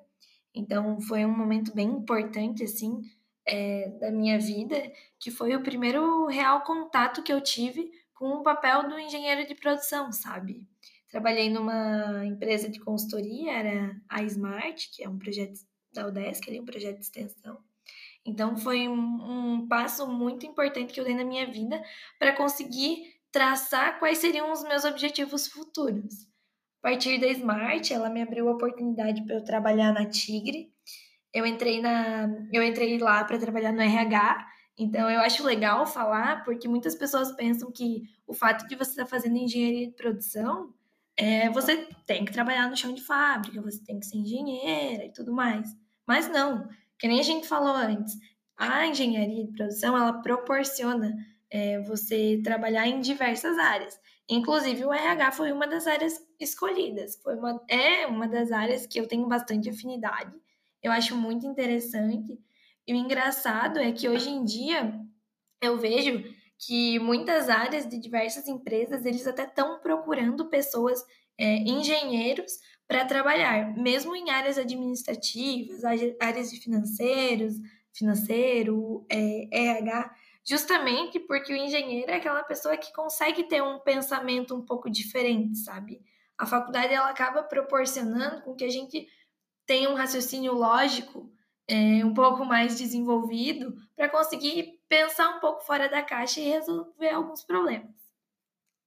Então, 0.54 1.00
foi 1.00 1.24
um 1.24 1.36
momento 1.36 1.74
bem 1.74 1.88
importante, 1.88 2.62
assim, 2.62 3.00
é, 3.46 3.88
da 4.00 4.10
minha 4.10 4.38
vida, 4.38 4.76
que 5.18 5.30
foi 5.30 5.54
o 5.56 5.62
primeiro 5.62 6.26
real 6.26 6.62
contato 6.62 7.22
que 7.22 7.32
eu 7.32 7.40
tive 7.40 7.90
com 8.14 8.28
o 8.34 8.42
papel 8.42 8.88
do 8.88 8.98
engenheiro 8.98 9.46
de 9.46 9.54
produção, 9.54 10.12
sabe? 10.12 10.66
Trabalhei 11.08 11.50
numa 11.50 12.24
empresa 12.24 12.68
de 12.68 12.80
consultoria, 12.80 13.52
era 13.52 13.96
a 14.08 14.22
Smart, 14.24 14.90
que 14.94 15.02
é 15.02 15.08
um 15.08 15.18
projeto 15.18 15.60
da 15.92 16.06
UDESC, 16.06 16.48
ali, 16.48 16.60
um 16.60 16.64
projeto 16.64 16.96
de 16.96 17.04
extensão. 17.04 17.58
Então 18.24 18.56
foi 18.56 18.88
um, 18.88 19.66
passo 19.68 20.06
muito 20.06 20.46
importante 20.46 20.92
que 20.92 21.00
eu 21.00 21.04
dei 21.04 21.14
na 21.14 21.24
minha 21.24 21.46
vida 21.46 21.82
para 22.18 22.34
conseguir 22.34 23.14
traçar 23.30 23.98
quais 23.98 24.18
seriam 24.18 24.52
os 24.52 24.62
meus 24.62 24.84
objetivos 24.84 25.46
futuros. 25.48 26.26
A 26.82 26.88
partir 26.88 27.18
da 27.18 27.26
Smart, 27.28 27.92
ela 27.92 28.08
me 28.08 28.22
abriu 28.22 28.48
a 28.48 28.52
oportunidade 28.52 29.24
para 29.24 29.36
eu 29.36 29.44
trabalhar 29.44 29.92
na 29.92 30.06
Tigre. 30.06 30.72
Eu 31.32 31.46
entrei 31.46 31.80
na, 31.80 32.28
eu 32.52 32.62
entrei 32.62 32.98
lá 32.98 33.24
para 33.24 33.38
trabalhar 33.38 33.72
no 33.72 33.80
RH. 33.80 34.46
Então 34.78 35.10
eu 35.10 35.20
acho 35.20 35.44
legal 35.44 35.86
falar 35.86 36.44
porque 36.44 36.68
muitas 36.68 36.94
pessoas 36.94 37.32
pensam 37.32 37.70
que 37.72 38.02
o 38.26 38.34
fato 38.34 38.66
de 38.66 38.76
você 38.76 38.90
estar 38.90 39.06
fazendo 39.06 39.36
engenharia 39.36 39.88
de 39.88 39.94
produção 39.94 40.72
é, 41.16 41.48
você 41.50 41.88
tem 42.06 42.24
que 42.24 42.32
trabalhar 42.32 42.68
no 42.68 42.76
chão 42.76 42.92
de 42.92 43.02
fábrica, 43.02 43.62
você 43.62 43.82
tem 43.84 44.00
que 44.00 44.06
ser 44.06 44.18
engenheira 44.18 45.04
e 45.04 45.12
tudo 45.12 45.32
mais. 45.32 45.68
Mas 46.06 46.28
não, 46.28 46.68
que 46.98 47.08
nem 47.08 47.20
a 47.20 47.24
gente 47.24 47.46
falou 47.46 47.74
antes, 47.74 48.14
a 48.56 48.86
engenharia 48.86 49.44
de 49.44 49.52
produção 49.52 49.96
ela 49.96 50.12
proporciona 50.22 51.14
é, 51.50 51.80
você 51.80 52.40
trabalhar 52.42 52.86
em 52.86 53.00
diversas 53.00 53.58
áreas. 53.58 53.98
Inclusive 54.28 54.84
o 54.84 54.92
RH 54.92 55.32
foi 55.32 55.52
uma 55.52 55.66
das 55.66 55.86
áreas 55.86 56.18
escolhidas, 56.40 57.20
foi 57.22 57.36
uma, 57.36 57.62
é 57.68 58.06
uma 58.06 58.26
das 58.26 58.50
áreas 58.50 58.86
que 58.86 58.98
eu 58.98 59.06
tenho 59.06 59.26
bastante 59.26 59.68
afinidade. 59.68 60.32
Eu 60.82 60.92
acho 60.92 61.16
muito 61.16 61.46
interessante. 61.46 62.38
E 62.86 62.92
o 62.92 62.96
engraçado 62.96 63.78
é 63.78 63.92
que 63.92 64.08
hoje 64.08 64.30
em 64.30 64.44
dia 64.44 65.00
eu 65.62 65.78
vejo 65.78 66.24
que 66.58 66.98
muitas 66.98 67.48
áreas 67.48 67.88
de 67.88 67.98
diversas 67.98 68.46
empresas 68.48 69.04
eles 69.04 69.26
até 69.26 69.44
estão 69.44 69.80
procurando 69.80 70.48
pessoas 70.48 71.04
é, 71.38 71.56
engenheiros 71.58 72.52
para 72.86 73.04
trabalhar, 73.04 73.76
mesmo 73.76 74.14
em 74.14 74.30
áreas 74.30 74.58
administrativas, 74.58 75.82
áreas 76.20 76.50
de 76.50 76.60
financeiros, 76.60 77.54
financeiro, 77.92 79.06
é, 79.08 79.48
RH, 79.50 80.14
justamente 80.44 81.18
porque 81.20 81.52
o 81.52 81.56
engenheiro 81.56 82.10
é 82.10 82.16
aquela 82.16 82.42
pessoa 82.42 82.76
que 82.76 82.92
consegue 82.92 83.44
ter 83.44 83.62
um 83.62 83.78
pensamento 83.78 84.54
um 84.54 84.62
pouco 84.62 84.90
diferente, 84.90 85.58
sabe? 85.58 86.02
A 86.36 86.44
faculdade 86.44 86.92
ela 86.92 87.08
acaba 87.08 87.42
proporcionando 87.42 88.42
com 88.42 88.54
que 88.54 88.64
a 88.64 88.70
gente 88.70 89.08
tenha 89.64 89.88
um 89.88 89.94
raciocínio 89.94 90.52
lógico 90.52 91.32
é, 91.66 92.04
um 92.04 92.12
pouco 92.12 92.44
mais 92.44 92.76
desenvolvido 92.76 93.74
para 93.96 94.08
conseguir 94.08 94.80
pensar 94.88 95.36
um 95.36 95.40
pouco 95.40 95.62
fora 95.62 95.88
da 95.88 96.02
caixa 96.02 96.40
e 96.40 96.50
resolver 96.50 97.08
alguns 97.10 97.42
problemas. 97.42 97.94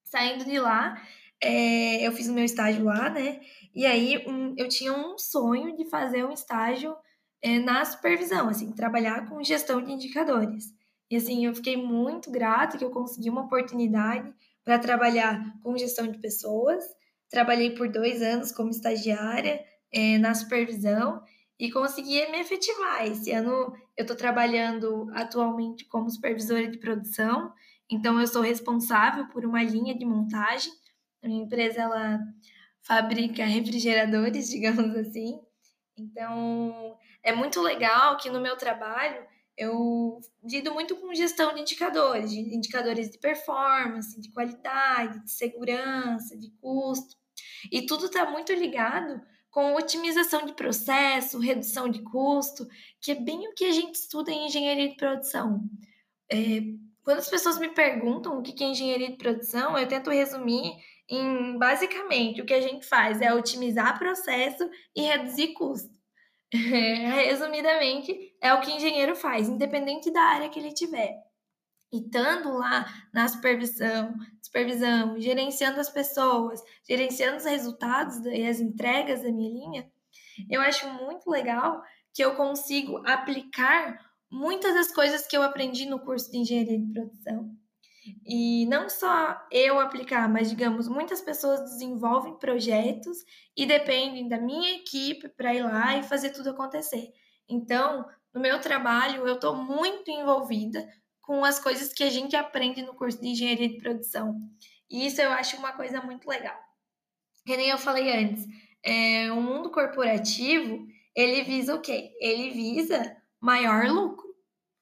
Saindo 0.03 0.45
de 0.45 0.59
lá, 0.59 1.01
é, 1.41 2.05
eu 2.07 2.11
fiz 2.11 2.27
o 2.27 2.33
meu 2.33 2.43
estágio 2.43 2.85
lá, 2.85 3.09
né? 3.09 3.39
E 3.75 3.85
aí 3.85 4.23
um, 4.27 4.53
eu 4.57 4.67
tinha 4.67 4.93
um 4.93 5.17
sonho 5.17 5.75
de 5.75 5.89
fazer 5.89 6.25
um 6.25 6.31
estágio 6.31 6.95
é, 7.41 7.59
na 7.59 7.83
supervisão, 7.85 8.49
assim, 8.49 8.71
trabalhar 8.73 9.27
com 9.29 9.43
gestão 9.43 9.81
de 9.81 9.91
indicadores. 9.91 10.65
E 11.09 11.15
assim, 11.15 11.45
eu 11.45 11.55
fiquei 11.55 11.77
muito 11.77 12.31
grata 12.31 12.77
que 12.77 12.83
eu 12.83 12.91
consegui 12.91 13.29
uma 13.29 13.43
oportunidade 13.43 14.33
para 14.63 14.79
trabalhar 14.79 15.53
com 15.63 15.77
gestão 15.77 16.07
de 16.07 16.17
pessoas. 16.19 16.83
Trabalhei 17.29 17.71
por 17.75 17.89
dois 17.89 18.21
anos 18.21 18.51
como 18.51 18.69
estagiária 18.69 19.63
é, 19.91 20.17
na 20.17 20.33
supervisão 20.33 21.21
e 21.59 21.71
consegui 21.71 22.25
me 22.31 22.39
efetivar. 22.39 23.05
Esse 23.07 23.31
ano 23.31 23.73
eu 23.95 24.03
estou 24.03 24.15
trabalhando 24.15 25.07
atualmente 25.13 25.85
como 25.85 26.09
supervisora 26.09 26.67
de 26.69 26.77
produção 26.79 27.53
Então, 27.89 28.19
eu 28.19 28.27
sou 28.27 28.41
responsável 28.41 29.27
por 29.29 29.45
uma 29.45 29.63
linha 29.63 29.95
de 29.97 30.05
montagem. 30.05 30.71
A 31.23 31.27
minha 31.27 31.43
empresa 31.43 31.81
ela 31.81 32.19
fabrica 32.81 33.45
refrigeradores, 33.45 34.49
digamos 34.49 34.95
assim. 34.95 35.39
Então, 35.97 36.97
é 37.23 37.33
muito 37.33 37.61
legal 37.61 38.17
que 38.17 38.29
no 38.29 38.39
meu 38.39 38.55
trabalho 38.55 39.25
eu 39.57 40.19
lido 40.43 40.71
muito 40.71 40.95
com 40.95 41.13
gestão 41.15 41.53
de 41.53 41.61
indicadores, 41.61 42.29
de 42.29 42.55
indicadores 42.55 43.09
de 43.09 43.17
performance, 43.17 44.21
de 44.21 44.31
qualidade, 44.31 45.23
de 45.23 45.31
segurança, 45.31 46.37
de 46.37 46.51
custo. 46.61 47.15
E 47.71 47.85
tudo 47.87 48.05
está 48.05 48.29
muito 48.29 48.53
ligado 48.53 49.19
com 49.49 49.73
otimização 49.73 50.45
de 50.45 50.53
processo, 50.53 51.39
redução 51.39 51.89
de 51.89 52.03
custo, 52.03 52.67
que 53.01 53.11
é 53.11 53.15
bem 53.15 53.47
o 53.47 53.55
que 53.55 53.65
a 53.65 53.71
gente 53.71 53.95
estuda 53.95 54.31
em 54.31 54.45
engenharia 54.45 54.89
de 54.89 54.95
produção. 54.95 55.63
É, 56.31 56.61
quando 57.03 57.17
as 57.17 57.29
pessoas 57.29 57.57
me 57.57 57.69
perguntam 57.69 58.37
o 58.37 58.43
que 58.43 58.63
é 58.63 58.67
engenharia 58.67 59.09
de 59.09 59.17
produção, 59.17 59.75
eu 59.75 59.87
tento 59.87 60.11
resumir 60.11 60.73
em 61.09 61.57
basicamente 61.57 62.41
o 62.41 62.45
que 62.45 62.53
a 62.53 62.61
gente 62.61 62.85
faz 62.85 63.21
é 63.21 63.33
otimizar 63.33 63.97
processo 63.97 64.69
e 64.95 65.01
reduzir 65.03 65.53
custo. 65.53 65.97
Resumidamente, 66.51 68.35
é 68.41 68.53
o 68.53 68.61
que 68.61 68.71
engenheiro 68.71 69.15
faz, 69.15 69.49
independente 69.49 70.11
da 70.11 70.21
área 70.21 70.49
que 70.49 70.59
ele 70.59 70.73
tiver. 70.73 71.15
E 71.91 71.99
estando 71.99 72.57
lá 72.57 72.85
na 73.13 73.27
supervisão, 73.27 74.13
supervisão, 74.41 75.19
gerenciando 75.19 75.79
as 75.79 75.89
pessoas, 75.89 76.61
gerenciando 76.87 77.37
os 77.37 77.45
resultados 77.45 78.25
e 78.25 78.45
as 78.45 78.59
entregas 78.59 79.23
da 79.23 79.31
minha 79.31 79.49
linha, 79.49 79.91
eu 80.49 80.61
acho 80.61 80.87
muito 80.89 81.29
legal 81.29 81.81
que 82.13 82.23
eu 82.23 82.35
consigo 82.35 82.97
aplicar 83.05 83.99
muitas 84.29 84.73
das 84.73 84.91
coisas 84.91 85.25
que 85.25 85.37
eu 85.37 85.43
aprendi 85.43 85.85
no 85.85 85.99
curso 85.99 86.31
de 86.31 86.37
engenharia 86.39 86.79
de 86.79 86.91
produção. 86.91 87.55
E 88.25 88.65
não 88.67 88.89
só 88.89 89.39
eu 89.51 89.79
aplicar, 89.79 90.27
mas 90.29 90.49
digamos, 90.49 90.87
muitas 90.87 91.21
pessoas 91.21 91.61
desenvolvem 91.61 92.37
projetos 92.37 93.17
e 93.55 93.65
dependem 93.65 94.27
da 94.27 94.39
minha 94.39 94.75
equipe 94.75 95.29
para 95.29 95.53
ir 95.53 95.63
lá 95.63 95.97
e 95.97 96.03
fazer 96.03 96.31
tudo 96.31 96.49
acontecer. 96.49 97.11
Então, 97.49 98.05
no 98.33 98.41
meu 98.41 98.59
trabalho, 98.59 99.27
eu 99.27 99.35
estou 99.35 99.55
muito 99.55 100.11
envolvida 100.11 100.87
com 101.21 101.43
as 101.43 101.59
coisas 101.59 101.91
que 101.91 102.03
a 102.03 102.09
gente 102.09 102.35
aprende 102.35 102.81
no 102.81 102.95
curso 102.95 103.19
de 103.19 103.27
engenharia 103.27 103.67
de 103.67 103.77
produção. 103.77 104.35
E 104.89 105.05
isso 105.05 105.21
eu 105.21 105.31
acho 105.31 105.57
uma 105.57 105.73
coisa 105.73 106.01
muito 106.01 106.27
legal. 106.27 106.57
Que 107.45 107.57
nem 107.57 107.69
eu 107.69 107.77
falei 107.77 108.11
antes, 108.11 108.45
é, 108.83 109.31
o 109.31 109.41
mundo 109.41 109.69
corporativo, 109.71 110.85
ele 111.15 111.43
visa 111.43 111.75
o 111.75 111.81
quê? 111.81 112.11
Ele 112.19 112.51
visa 112.51 113.15
maior 113.41 113.87
lucro. 113.87 114.27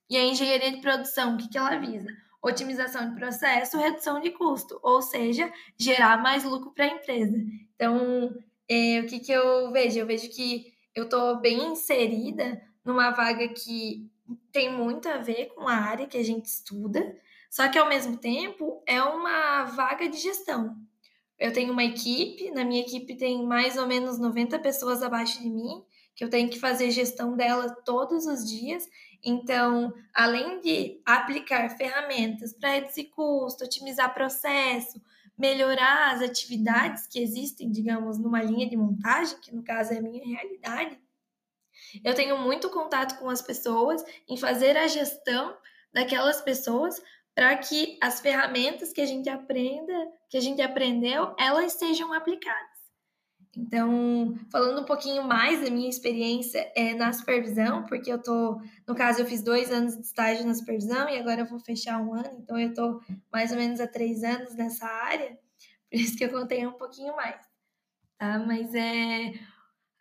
E 0.09 0.17
a 0.17 0.23
engenharia 0.23 0.71
de 0.71 0.81
produção, 0.81 1.33
o 1.33 1.37
que, 1.37 1.49
que 1.49 1.57
ela 1.57 1.77
visa? 1.77 2.07
Otimização 2.45 3.09
de 3.09 3.15
processo, 3.15 3.77
redução 3.77 4.21
de 4.21 4.29
custo, 4.29 4.79
ou 4.83 5.01
seja, 5.01 5.51
gerar 5.77 6.21
mais 6.21 6.43
lucro 6.43 6.71
para 6.71 6.85
a 6.85 6.89
empresa. 6.89 7.35
Então, 7.75 8.31
é, 8.69 8.99
o 8.99 9.07
que, 9.07 9.19
que 9.19 9.31
eu 9.31 9.71
vejo? 9.71 9.99
Eu 9.99 10.05
vejo 10.05 10.29
que 10.29 10.73
eu 10.93 11.05
estou 11.05 11.39
bem 11.41 11.71
inserida 11.71 12.61
numa 12.83 13.09
vaga 13.09 13.47
que 13.47 14.07
tem 14.51 14.71
muito 14.71 15.09
a 15.09 15.17
ver 15.17 15.47
com 15.47 15.67
a 15.67 15.75
área 15.75 16.07
que 16.07 16.17
a 16.17 16.23
gente 16.23 16.45
estuda, 16.45 17.17
só 17.49 17.67
que 17.67 17.79
ao 17.79 17.89
mesmo 17.89 18.17
tempo 18.17 18.83
é 18.85 19.01
uma 19.01 19.63
vaga 19.63 20.07
de 20.07 20.17
gestão. 20.17 20.75
Eu 21.37 21.51
tenho 21.51 21.73
uma 21.73 21.83
equipe, 21.83 22.51
na 22.51 22.63
minha 22.63 22.81
equipe 22.81 23.15
tem 23.15 23.45
mais 23.45 23.75
ou 23.75 23.87
menos 23.87 24.19
90 24.19 24.59
pessoas 24.59 25.01
abaixo 25.01 25.41
de 25.41 25.49
mim, 25.49 25.83
que 26.15 26.23
eu 26.23 26.29
tenho 26.29 26.49
que 26.49 26.59
fazer 26.59 26.89
gestão 26.91 27.35
dela 27.35 27.69
todos 27.83 28.25
os 28.25 28.49
dias 28.49 28.87
então, 29.25 29.91
além 30.13 30.61
de 30.61 31.01
aplicar 31.03 31.67
ferramentas 31.75 32.53
para 32.53 32.69
reduzir 32.69 33.05
custo, 33.05 33.63
otimizar 33.63 34.13
processo, 34.13 35.01
melhorar 35.35 36.13
as 36.13 36.21
atividades 36.21 37.07
que 37.07 37.19
existem, 37.19 37.71
digamos, 37.71 38.19
numa 38.19 38.43
linha 38.43 38.69
de 38.69 38.77
montagem, 38.77 39.39
que 39.39 39.53
no 39.53 39.63
caso 39.63 39.93
é 39.93 39.97
a 39.97 40.01
minha 40.01 40.23
realidade, 40.23 40.99
eu 42.03 42.13
tenho 42.13 42.37
muito 42.37 42.69
contato 42.69 43.17
com 43.17 43.27
as 43.27 43.41
pessoas 43.41 44.03
em 44.29 44.37
fazer 44.37 44.77
a 44.77 44.87
gestão 44.87 45.57
daquelas 45.91 46.39
pessoas 46.41 47.01
para 47.33 47.57
que 47.57 47.97
as 48.01 48.19
ferramentas 48.19 48.93
que 48.93 49.01
a 49.01 49.05
gente 49.07 49.27
aprenda, 49.27 50.07
que 50.29 50.37
a 50.37 50.41
gente 50.41 50.61
aprendeu, 50.61 51.35
elas 51.39 51.73
sejam 51.73 52.13
aplicadas. 52.13 52.74
Então, 53.57 54.37
falando 54.51 54.81
um 54.81 54.85
pouquinho 54.85 55.23
mais 55.23 55.61
da 55.61 55.69
minha 55.69 55.89
experiência 55.89 56.71
é, 56.75 56.93
na 56.93 57.13
supervisão, 57.13 57.85
porque 57.85 58.11
eu 58.11 58.21
tô, 58.21 58.59
no 58.87 58.93
caso, 58.93 59.21
eu 59.21 59.25
fiz 59.25 59.41
dois 59.41 59.71
anos 59.71 59.95
de 59.95 60.01
estágio 60.01 60.45
na 60.45 60.53
supervisão 60.53 61.07
e 61.09 61.17
agora 61.17 61.41
eu 61.41 61.45
vou 61.45 61.59
fechar 61.59 62.01
um 62.01 62.13
ano, 62.13 62.37
então 62.39 62.59
eu 62.59 62.73
tô 62.73 63.01
mais 63.31 63.51
ou 63.51 63.57
menos 63.57 63.79
há 63.79 63.87
três 63.87 64.23
anos 64.23 64.55
nessa 64.55 64.85
área, 64.85 65.37
por 65.89 65.97
isso 65.99 66.17
que 66.17 66.25
eu 66.25 66.31
contei 66.31 66.65
um 66.67 66.73
pouquinho 66.73 67.15
mais, 67.15 67.39
tá? 68.17 68.39
Mas 68.39 68.73
é. 68.75 69.33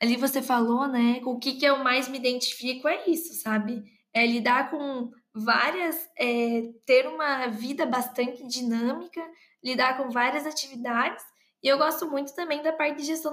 Ali 0.02 0.16
você 0.16 0.42
falou, 0.42 0.88
né? 0.88 1.20
O 1.24 1.38
que, 1.38 1.54
que 1.54 1.64
eu 1.64 1.82
mais 1.82 2.08
me 2.08 2.18
identifico 2.18 2.88
é 2.88 3.08
isso, 3.08 3.34
sabe? 3.34 3.84
É 4.12 4.26
lidar 4.26 4.70
com 4.70 5.10
várias. 5.32 5.96
É, 6.18 6.62
ter 6.84 7.06
uma 7.06 7.46
vida 7.46 7.86
bastante 7.86 8.46
dinâmica, 8.46 9.22
lidar 9.62 9.96
com 9.96 10.10
várias 10.10 10.46
atividades 10.46 11.24
e 11.64 11.68
eu 11.68 11.78
gosto 11.78 12.06
muito 12.10 12.34
também 12.34 12.62
da 12.62 12.74
parte 12.74 12.98
de 12.98 13.06
gestão 13.06 13.32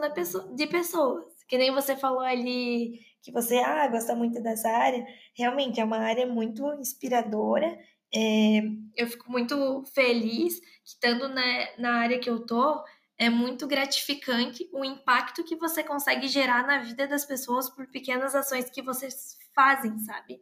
de 0.55 0.67
pessoas. 0.67 1.25
Que 1.49 1.57
nem 1.57 1.69
você 1.73 1.97
falou 1.97 2.21
ali 2.21 3.01
que 3.21 3.29
você 3.29 3.57
ah, 3.57 3.85
gosta 3.89 4.15
muito 4.15 4.41
dessa 4.41 4.69
área. 4.69 5.05
Realmente 5.35 5.81
é 5.81 5.83
uma 5.83 5.97
área 5.97 6.25
muito 6.25 6.65
inspiradora. 6.75 7.77
É, 8.13 8.61
eu 8.95 9.07
fico 9.07 9.29
muito 9.29 9.83
feliz 9.93 10.61
que, 10.61 10.65
estando 10.85 11.27
na, 11.27 11.77
na 11.77 11.99
área 11.99 12.19
que 12.19 12.29
eu 12.29 12.45
tô, 12.45 12.81
é 13.17 13.29
muito 13.29 13.67
gratificante 13.67 14.65
o 14.71 14.85
impacto 14.85 15.43
que 15.43 15.57
você 15.57 15.83
consegue 15.83 16.29
gerar 16.29 16.65
na 16.65 16.79
vida 16.79 17.05
das 17.09 17.25
pessoas 17.25 17.69
por 17.69 17.85
pequenas 17.91 18.33
ações 18.33 18.69
que 18.69 18.81
vocês 18.81 19.37
fazem, 19.53 19.99
sabe? 19.99 20.39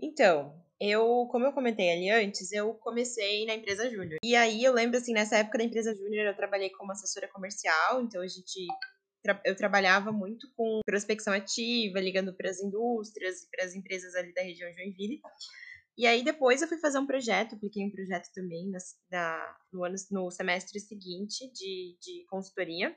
Então, 0.00 0.65
eu, 0.80 1.26
como 1.30 1.46
eu 1.46 1.52
comentei 1.52 1.90
ali 1.90 2.10
antes, 2.10 2.52
eu 2.52 2.74
comecei 2.74 3.46
na 3.46 3.54
empresa 3.54 3.90
Júnior. 3.90 4.18
E 4.22 4.36
aí 4.36 4.62
eu 4.62 4.72
lembro 4.72 4.98
assim, 4.98 5.12
nessa 5.12 5.38
época 5.38 5.58
da 5.58 5.64
empresa 5.64 5.94
Júnior, 5.94 6.26
eu 6.26 6.36
trabalhei 6.36 6.70
como 6.70 6.92
assessora 6.92 7.28
comercial, 7.28 8.02
então 8.02 8.20
a 8.20 8.26
gente 8.26 8.66
eu 9.44 9.56
trabalhava 9.56 10.12
muito 10.12 10.48
com 10.54 10.80
prospecção 10.86 11.32
ativa, 11.32 11.98
ligando 11.98 12.32
para 12.32 12.48
as 12.48 12.60
indústrias 12.60 13.42
e 13.42 13.50
para 13.50 13.64
as 13.64 13.74
empresas 13.74 14.14
ali 14.14 14.32
da 14.32 14.42
região 14.42 14.72
Joinville. 14.72 15.20
E 15.98 16.06
aí 16.06 16.22
depois 16.22 16.62
eu 16.62 16.68
fui 16.68 16.78
fazer 16.78 16.98
um 16.98 17.06
projeto, 17.06 17.54
apliquei 17.54 17.84
um 17.84 17.90
projeto 17.90 18.30
também 18.32 18.70
na, 18.70 18.78
na, 19.10 19.56
no, 19.72 19.82
ano, 19.82 19.96
no 20.10 20.30
semestre 20.30 20.78
seguinte 20.78 21.50
de, 21.52 21.96
de 22.00 22.24
consultoria. 22.28 22.96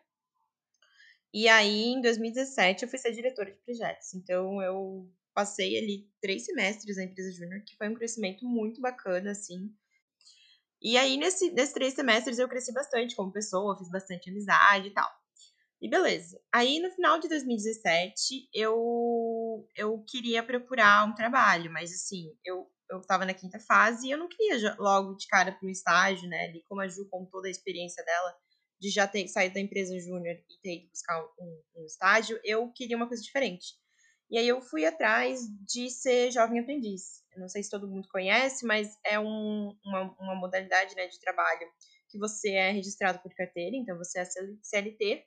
E 1.33 1.47
aí, 1.47 1.85
em 1.85 2.01
2017, 2.01 2.83
eu 2.83 2.89
fui 2.89 2.97
ser 2.97 3.11
diretora 3.13 3.51
de 3.51 3.59
projetos. 3.61 4.13
Então, 4.15 4.61
eu 4.61 5.07
passei 5.33 5.77
ali 5.77 6.09
três 6.21 6.45
semestres 6.45 6.97
na 6.97 7.03
empresa 7.03 7.31
júnior, 7.31 7.63
que 7.63 7.75
foi 7.75 7.89
um 7.89 7.95
crescimento 7.95 8.45
muito 8.45 8.81
bacana, 8.81 9.31
assim. 9.31 9.73
E 10.81 10.97
aí, 10.97 11.17
nesse, 11.17 11.51
nesses 11.51 11.73
três 11.73 11.93
semestres, 11.93 12.39
eu 12.39 12.47
cresci 12.47 12.73
bastante 12.73 13.15
como 13.15 13.31
pessoa, 13.31 13.77
fiz 13.77 13.89
bastante 13.89 14.29
amizade 14.29 14.87
e 14.87 14.93
tal. 14.93 15.09
E 15.81 15.89
beleza. 15.89 16.39
Aí, 16.53 16.79
no 16.79 16.91
final 16.91 17.19
de 17.19 17.29
2017, 17.29 18.49
eu, 18.53 19.67
eu 19.75 20.03
queria 20.07 20.43
procurar 20.43 21.05
um 21.05 21.15
trabalho, 21.15 21.71
mas 21.71 21.91
assim, 21.91 22.35
eu, 22.45 22.69
eu 22.89 23.01
tava 23.01 23.25
na 23.25 23.33
quinta 23.33 23.59
fase 23.59 24.07
e 24.07 24.11
eu 24.11 24.17
não 24.17 24.27
queria 24.27 24.75
logo 24.77 25.15
de 25.15 25.27
cara 25.27 25.53
para 25.53 25.65
um 25.67 25.71
estágio, 25.71 26.27
né? 26.27 26.45
Ali, 26.45 26.63
como 26.67 26.81
a 26.81 26.87
Ju, 26.87 27.07
com 27.09 27.25
toda 27.25 27.47
a 27.47 27.51
experiência 27.51 28.03
dela, 28.03 28.35
de 28.79 28.89
já 28.89 29.07
ter 29.07 29.27
saído 29.27 29.55
da 29.55 29.61
empresa 29.61 29.97
júnior 29.99 30.35
e 30.49 30.61
ter 30.61 30.75
ido 30.77 30.89
buscar 30.89 31.21
um, 31.39 31.61
um 31.77 31.85
estágio, 31.85 32.39
eu 32.43 32.71
queria 32.73 32.97
uma 32.97 33.07
coisa 33.07 33.23
diferente. 33.23 33.75
E 34.29 34.37
aí 34.37 34.47
eu 34.47 34.61
fui 34.61 34.85
atrás 34.85 35.41
de 35.65 35.89
ser 35.89 36.31
jovem 36.31 36.59
aprendiz. 36.59 37.23
Não 37.35 37.47
sei 37.47 37.63
se 37.63 37.69
todo 37.69 37.87
mundo 37.87 38.07
conhece, 38.09 38.65
mas 38.65 38.97
é 39.03 39.19
um, 39.19 39.75
uma, 39.83 40.15
uma 40.19 40.35
modalidade 40.35 40.95
né, 40.95 41.07
de 41.07 41.19
trabalho 41.19 41.67
que 42.09 42.19
você 42.19 42.51
é 42.51 42.71
registrado 42.71 43.19
por 43.19 43.33
carteira, 43.35 43.75
então 43.75 43.97
você 43.97 44.19
é 44.19 44.25
CLT, 44.25 45.23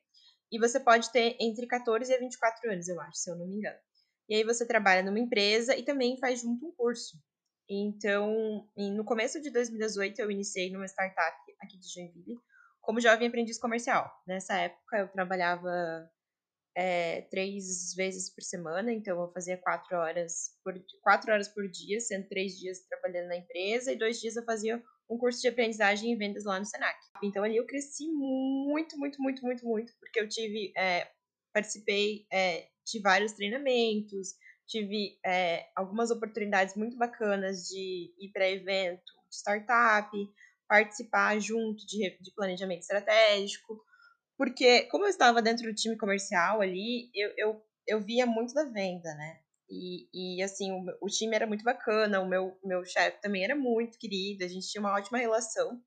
e 0.51 0.59
você 0.59 0.79
pode 0.79 1.11
ter 1.11 1.37
entre 1.41 1.67
14 1.67 2.13
e 2.13 2.19
24 2.19 2.71
anos, 2.71 2.89
eu 2.89 3.01
acho, 3.01 3.19
se 3.19 3.31
eu 3.31 3.37
não 3.37 3.47
me 3.47 3.57
engano. 3.57 3.79
E 4.29 4.35
aí 4.35 4.45
você 4.45 4.67
trabalha 4.67 5.03
numa 5.03 5.19
empresa 5.19 5.77
e 5.77 5.83
também 5.83 6.19
faz 6.19 6.41
junto 6.41 6.67
um 6.67 6.73
curso. 6.73 7.17
Então, 7.69 8.69
no 8.77 9.05
começo 9.05 9.41
de 9.41 9.51
2018, 9.51 10.21
eu 10.21 10.31
iniciei 10.31 10.71
numa 10.71 10.87
startup 10.87 11.37
aqui 11.61 11.79
de 11.79 11.89
Joinville 11.89 12.39
como 12.81 13.01
jovem 13.01 13.29
aprendiz 13.29 13.59
comercial. 13.59 14.11
Nessa 14.27 14.55
época, 14.59 14.99
eu 14.99 15.09
trabalhava 15.09 15.71
é, 16.75 17.23
três 17.23 17.95
vezes 17.95 18.33
por 18.35 18.43
semana, 18.43 18.93
então 18.93 19.21
eu 19.21 19.33
fazia 19.33 19.59
quatro 19.59 19.97
horas 19.97 20.57
por 20.64 20.75
quatro 21.02 21.33
horas 21.33 21.49
por 21.49 21.69
dia, 21.69 22.00
sendo 22.00 22.29
três 22.29 22.59
dias 22.59 22.81
trabalhando 22.88 23.29
na 23.29 23.37
empresa 23.37 23.93
e 23.93 23.99
dois 23.99 24.21
dias 24.21 24.37
eu 24.37 24.45
fazia 24.45 24.83
um 25.09 25.19
curso 25.19 25.41
de 25.43 25.49
aprendizagem 25.49 26.12
e 26.12 26.17
vendas 26.17 26.45
lá 26.45 26.59
no 26.59 26.64
Senac. 26.64 26.99
Então 27.23 27.45
ali 27.45 27.57
eu 27.57 27.67
cresci 27.67 28.11
muito, 28.11 28.99
muito, 28.99 29.21
muito, 29.21 29.45
muito, 29.45 29.67
muito, 29.67 29.93
porque 30.00 30.21
eu 30.21 30.29
tive 30.29 30.73
é, 30.76 31.11
participei 31.52 32.26
é, 32.33 32.69
de 32.87 33.00
vários 33.00 33.33
treinamentos, 33.33 34.35
tive 34.67 35.19
é, 35.25 35.67
algumas 35.76 36.11
oportunidades 36.11 36.75
muito 36.75 36.97
bacanas 36.97 37.69
de 37.69 38.14
ir 38.19 38.31
para 38.33 38.49
evento, 38.49 39.12
de 39.29 39.37
startup, 39.37 40.11
participar 40.67 41.38
junto 41.38 41.87
de, 41.87 42.19
de 42.19 42.33
planejamento 42.35 42.81
estratégico, 42.81 43.85
porque 44.43 44.83
como 44.87 45.05
eu 45.05 45.09
estava 45.09 45.41
dentro 45.41 45.63
do 45.63 45.73
time 45.73 45.97
comercial 45.97 46.61
ali, 46.61 47.09
eu, 47.15 47.33
eu, 47.37 47.63
eu 47.87 48.01
via 48.01 48.27
muito 48.27 48.53
da 48.53 48.65
venda, 48.65 49.15
né? 49.15 49.39
E, 49.71 50.09
e 50.13 50.43
assim, 50.43 50.73
o, 50.73 50.85
o 51.01 51.07
time 51.07 51.37
era 51.37 51.47
muito 51.47 51.63
bacana, 51.63 52.19
o 52.19 52.29
meu, 52.29 52.59
meu 52.65 52.85
chefe 52.85 53.21
também 53.21 53.45
era 53.45 53.55
muito 53.55 53.97
querido, 53.97 54.45
a 54.45 54.49
gente 54.49 54.69
tinha 54.69 54.81
uma 54.81 54.97
ótima 54.97 55.19
relação. 55.19 55.81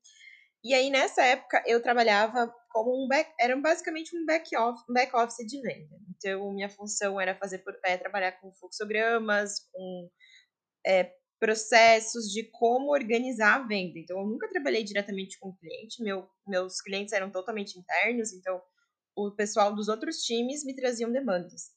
E 0.64 0.72
aí, 0.72 0.88
nessa 0.88 1.22
época, 1.22 1.62
eu 1.66 1.82
trabalhava 1.82 2.50
como 2.70 3.04
um 3.04 3.06
back, 3.06 3.30
era 3.38 3.54
basicamente 3.58 4.16
um 4.16 4.24
back 4.24 4.56
office, 4.56 4.88
um 4.88 4.94
back 4.94 5.14
office 5.14 5.46
de 5.46 5.60
venda. 5.60 5.94
Então, 6.16 6.50
minha 6.54 6.70
função 6.70 7.20
era 7.20 7.34
fazer 7.34 7.62
é, 7.84 7.98
trabalhar 7.98 8.40
com 8.40 8.54
fluxogramas, 8.54 9.68
com 9.70 10.10
é, 10.86 11.12
processos 11.38 12.30
de 12.32 12.44
como 12.50 12.90
organizar 12.90 13.56
a 13.56 13.66
venda. 13.66 13.98
Então, 13.98 14.18
eu 14.20 14.26
nunca 14.26 14.48
trabalhei 14.48 14.82
diretamente 14.82 15.38
com 15.38 15.50
o 15.50 15.56
cliente, 15.56 16.02
meu, 16.02 16.28
meus 16.46 16.80
clientes 16.80 17.12
eram 17.12 17.30
totalmente 17.30 17.78
internos, 17.78 18.32
então 18.32 18.60
o 19.14 19.30
pessoal 19.30 19.74
dos 19.74 19.88
outros 19.88 20.18
times 20.18 20.64
me 20.64 20.74
traziam 20.74 21.10
demandas. 21.10 21.74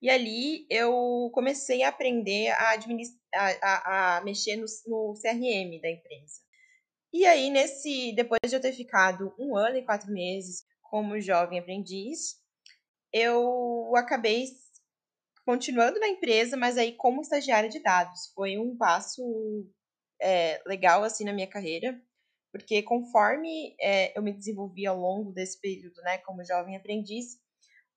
E 0.00 0.08
ali 0.08 0.66
eu 0.70 1.30
comecei 1.32 1.82
a 1.82 1.88
aprender 1.88 2.48
a, 2.50 2.74
a, 3.34 3.48
a, 3.62 4.16
a 4.18 4.24
mexer 4.24 4.56
no, 4.56 4.66
no 4.86 5.14
CRM 5.20 5.80
da 5.80 5.90
empresa. 5.90 6.40
E 7.12 7.26
aí, 7.26 7.50
nesse, 7.50 8.12
depois 8.14 8.38
de 8.46 8.54
eu 8.54 8.60
ter 8.60 8.72
ficado 8.72 9.34
um 9.38 9.56
ano 9.56 9.78
e 9.78 9.84
quatro 9.84 10.12
meses 10.12 10.64
como 10.82 11.20
jovem 11.20 11.58
aprendiz, 11.58 12.36
eu 13.12 13.92
acabei 13.96 14.44
continuando 15.48 15.98
na 15.98 16.08
empresa, 16.08 16.58
mas 16.58 16.76
aí 16.76 16.92
como 16.92 17.22
estagiária 17.22 17.70
de 17.70 17.80
dados. 17.80 18.30
Foi 18.34 18.58
um 18.58 18.76
passo 18.76 19.22
é, 20.20 20.60
legal 20.66 21.02
assim 21.02 21.24
na 21.24 21.32
minha 21.32 21.46
carreira, 21.46 21.98
porque 22.52 22.82
conforme 22.82 23.74
é, 23.80 24.12
eu 24.14 24.22
me 24.22 24.34
desenvolvi 24.34 24.86
ao 24.86 24.98
longo 24.98 25.32
desse 25.32 25.58
período, 25.58 26.02
né, 26.02 26.18
como 26.18 26.44
jovem 26.44 26.76
aprendiz, 26.76 27.36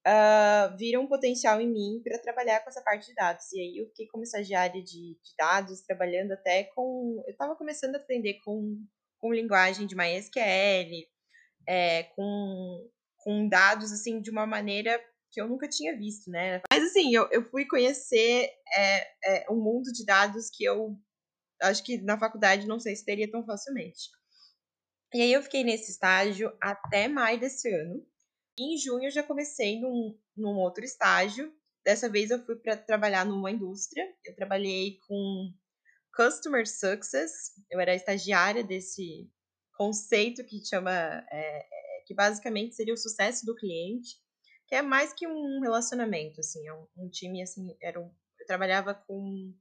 uh, 0.08 0.77
viram 0.77 1.01
um 1.01 1.08
potencial 1.08 1.60
em 1.60 1.70
mim 1.70 2.01
para 2.01 2.20
trabalhar 2.20 2.62
com 2.62 2.70
essa 2.70 2.81
parte 2.81 3.08
de 3.08 3.15
dados. 3.15 3.51
E 3.51 3.60
aí 3.60 3.77
eu 3.79 3.88
fiquei 3.88 4.08
como 4.08 4.24
estagiária 4.24 4.81
de, 4.81 5.20
de 5.22 5.36
dados, 5.38 5.81
trabalhando 5.81 6.31
até 6.31 6.63
com. 6.74 7.22
Eu 7.27 7.34
estava 7.34 7.53
começando 7.58 7.96
a 7.96 7.98
aprender 7.98 8.39
com 8.46 8.81
com 9.20 9.34
linguagem 9.34 9.86
de 9.86 9.96
MySQL, 9.96 11.05
é, 11.67 12.03
com, 12.15 12.89
com 13.17 13.48
dados 13.48 13.91
assim 13.91 14.20
de 14.20 14.31
uma 14.31 14.48
maneira 14.48 15.00
que 15.32 15.40
eu 15.40 15.48
nunca 15.48 15.68
tinha 15.68 15.98
visto, 15.98 16.30
né? 16.30 16.62
Mas 16.72 16.84
assim, 16.84 17.16
eu, 17.16 17.28
eu 17.32 17.44
fui 17.50 17.66
conhecer 17.66 18.50
é, 18.76 19.08
é, 19.24 19.46
um 19.50 19.56
mundo 19.56 19.92
de 19.92 20.06
dados 20.06 20.50
que 20.50 20.64
eu 20.64 20.98
acho 21.62 21.84
que 21.84 21.98
na 22.02 22.20
faculdade 22.20 22.68
não 22.68 22.80
sei 22.80 22.96
se 22.96 23.06
teria 23.06 23.30
tão 23.30 23.46
facilmente. 23.46 24.10
E 25.14 25.22
aí 25.22 25.34
eu 25.34 25.44
fiquei 25.44 25.64
nesse 25.64 25.92
estágio 25.92 26.56
até 26.62 27.08
maio 27.08 27.40
desse 27.40 27.70
ano. 27.74 28.06
E 28.58 28.76
em 28.76 28.78
junho 28.78 29.06
eu 29.06 29.12
já 29.12 29.24
comecei 29.24 29.80
num, 29.80 30.18
num 30.36 30.58
outro 30.58 30.84
estágio. 30.84 31.54
Dessa 31.84 32.10
vez 32.10 32.30
eu 32.30 32.44
fui 32.46 32.56
para 32.56 32.78
trabalhar 32.78 33.26
numa 33.26 33.52
indústria. 33.52 34.04
Eu 34.26 34.36
trabalhei 34.36 35.00
com 35.08 35.54
Customer 36.16 36.68
Success. 36.68 37.52
Eu 37.70 37.80
era 37.80 37.96
estagiária 37.96 38.64
desse 38.64 39.30
conceito 39.74 40.46
que 40.46 40.64
chama, 40.66 40.92
é, 40.92 41.60
é, 41.60 42.04
que 42.06 42.14
basicamente 42.14 42.76
seria 42.76 42.94
o 42.94 42.98
sucesso 42.98 43.46
do 43.46 43.56
cliente, 43.56 44.18
que 44.72 44.75
é 44.78 44.82
mais 44.82 45.12
que 45.12 45.28
um 45.28 45.60
relacionamento, 45.60 46.40
assim, 46.40 46.66
é 46.66 46.74
um, 46.74 46.88
um 46.96 47.10
time, 47.10 47.42
assim, 47.42 47.75
era 47.82 48.00
um, 48.00 48.10
eu 48.40 48.46
trabalhava 48.48 48.94
com 48.94 49.54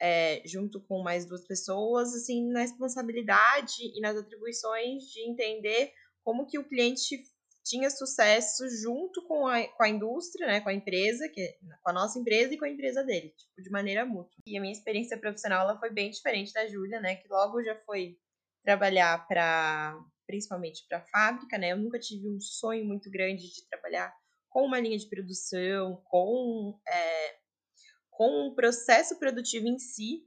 é, 0.00 0.40
junto 0.46 0.80
com 0.80 1.02
mais 1.02 1.26
duas 1.26 1.46
pessoas, 1.46 2.14
assim, 2.14 2.50
na 2.50 2.60
responsabilidade 2.60 3.74
e 3.94 4.00
nas 4.00 4.16
atribuições 4.16 5.04
de 5.12 5.28
entender 5.28 5.92
como 6.24 6.46
que 6.46 6.58
o 6.58 6.66
cliente 6.66 7.22
tinha 7.62 7.90
sucesso 7.90 8.66
junto 8.80 9.26
com 9.26 9.46
a, 9.46 9.62
com 9.68 9.82
a 9.82 9.90
indústria, 9.90 10.46
né, 10.46 10.62
com 10.62 10.70
a 10.70 10.74
empresa, 10.74 11.28
que, 11.28 11.58
com 11.82 11.90
a 11.90 11.92
nossa 11.92 12.18
empresa 12.18 12.54
e 12.54 12.58
com 12.58 12.64
a 12.64 12.70
empresa 12.70 13.04
dele, 13.04 13.34
tipo, 13.36 13.62
de 13.62 13.68
maneira 13.68 14.06
mútua. 14.06 14.38
E 14.46 14.56
a 14.56 14.60
minha 14.60 14.72
experiência 14.72 15.18
profissional 15.18 15.68
ela 15.68 15.78
foi 15.78 15.90
bem 15.90 16.10
diferente 16.10 16.54
da 16.54 16.66
Júlia, 16.66 16.98
né, 16.98 17.16
que 17.16 17.28
logo 17.28 17.62
já 17.62 17.76
foi 17.84 18.16
trabalhar 18.64 19.28
para 19.28 20.02
principalmente 20.26 20.86
para 20.88 21.04
fábrica, 21.04 21.56
né? 21.56 21.70
Eu 21.70 21.76
nunca 21.76 22.00
tive 22.00 22.28
um 22.28 22.40
sonho 22.40 22.84
muito 22.84 23.08
grande 23.08 23.44
de 23.48 23.68
trabalhar 23.68 24.12
com 24.56 24.64
uma 24.64 24.80
linha 24.80 24.96
de 24.96 25.06
produção, 25.06 26.02
com 26.06 26.80
é, 26.88 27.36
com 28.08 28.46
um 28.46 28.54
processo 28.54 29.18
produtivo 29.18 29.68
em 29.68 29.78
si. 29.78 30.26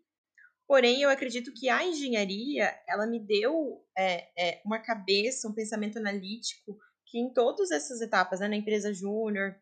Porém, 0.68 1.02
eu 1.02 1.10
acredito 1.10 1.52
que 1.52 1.68
a 1.68 1.84
engenharia 1.84 2.80
ela 2.88 3.08
me 3.08 3.20
deu 3.20 3.84
é, 3.98 4.30
é, 4.38 4.62
uma 4.64 4.78
cabeça, 4.78 5.48
um 5.48 5.54
pensamento 5.56 5.98
analítico 5.98 6.78
que 7.08 7.18
em 7.18 7.34
todas 7.34 7.72
essas 7.72 8.02
etapas, 8.02 8.40
né, 8.40 8.48
na 8.48 8.56
empresa 8.56 8.94
júnior, 8.94 9.56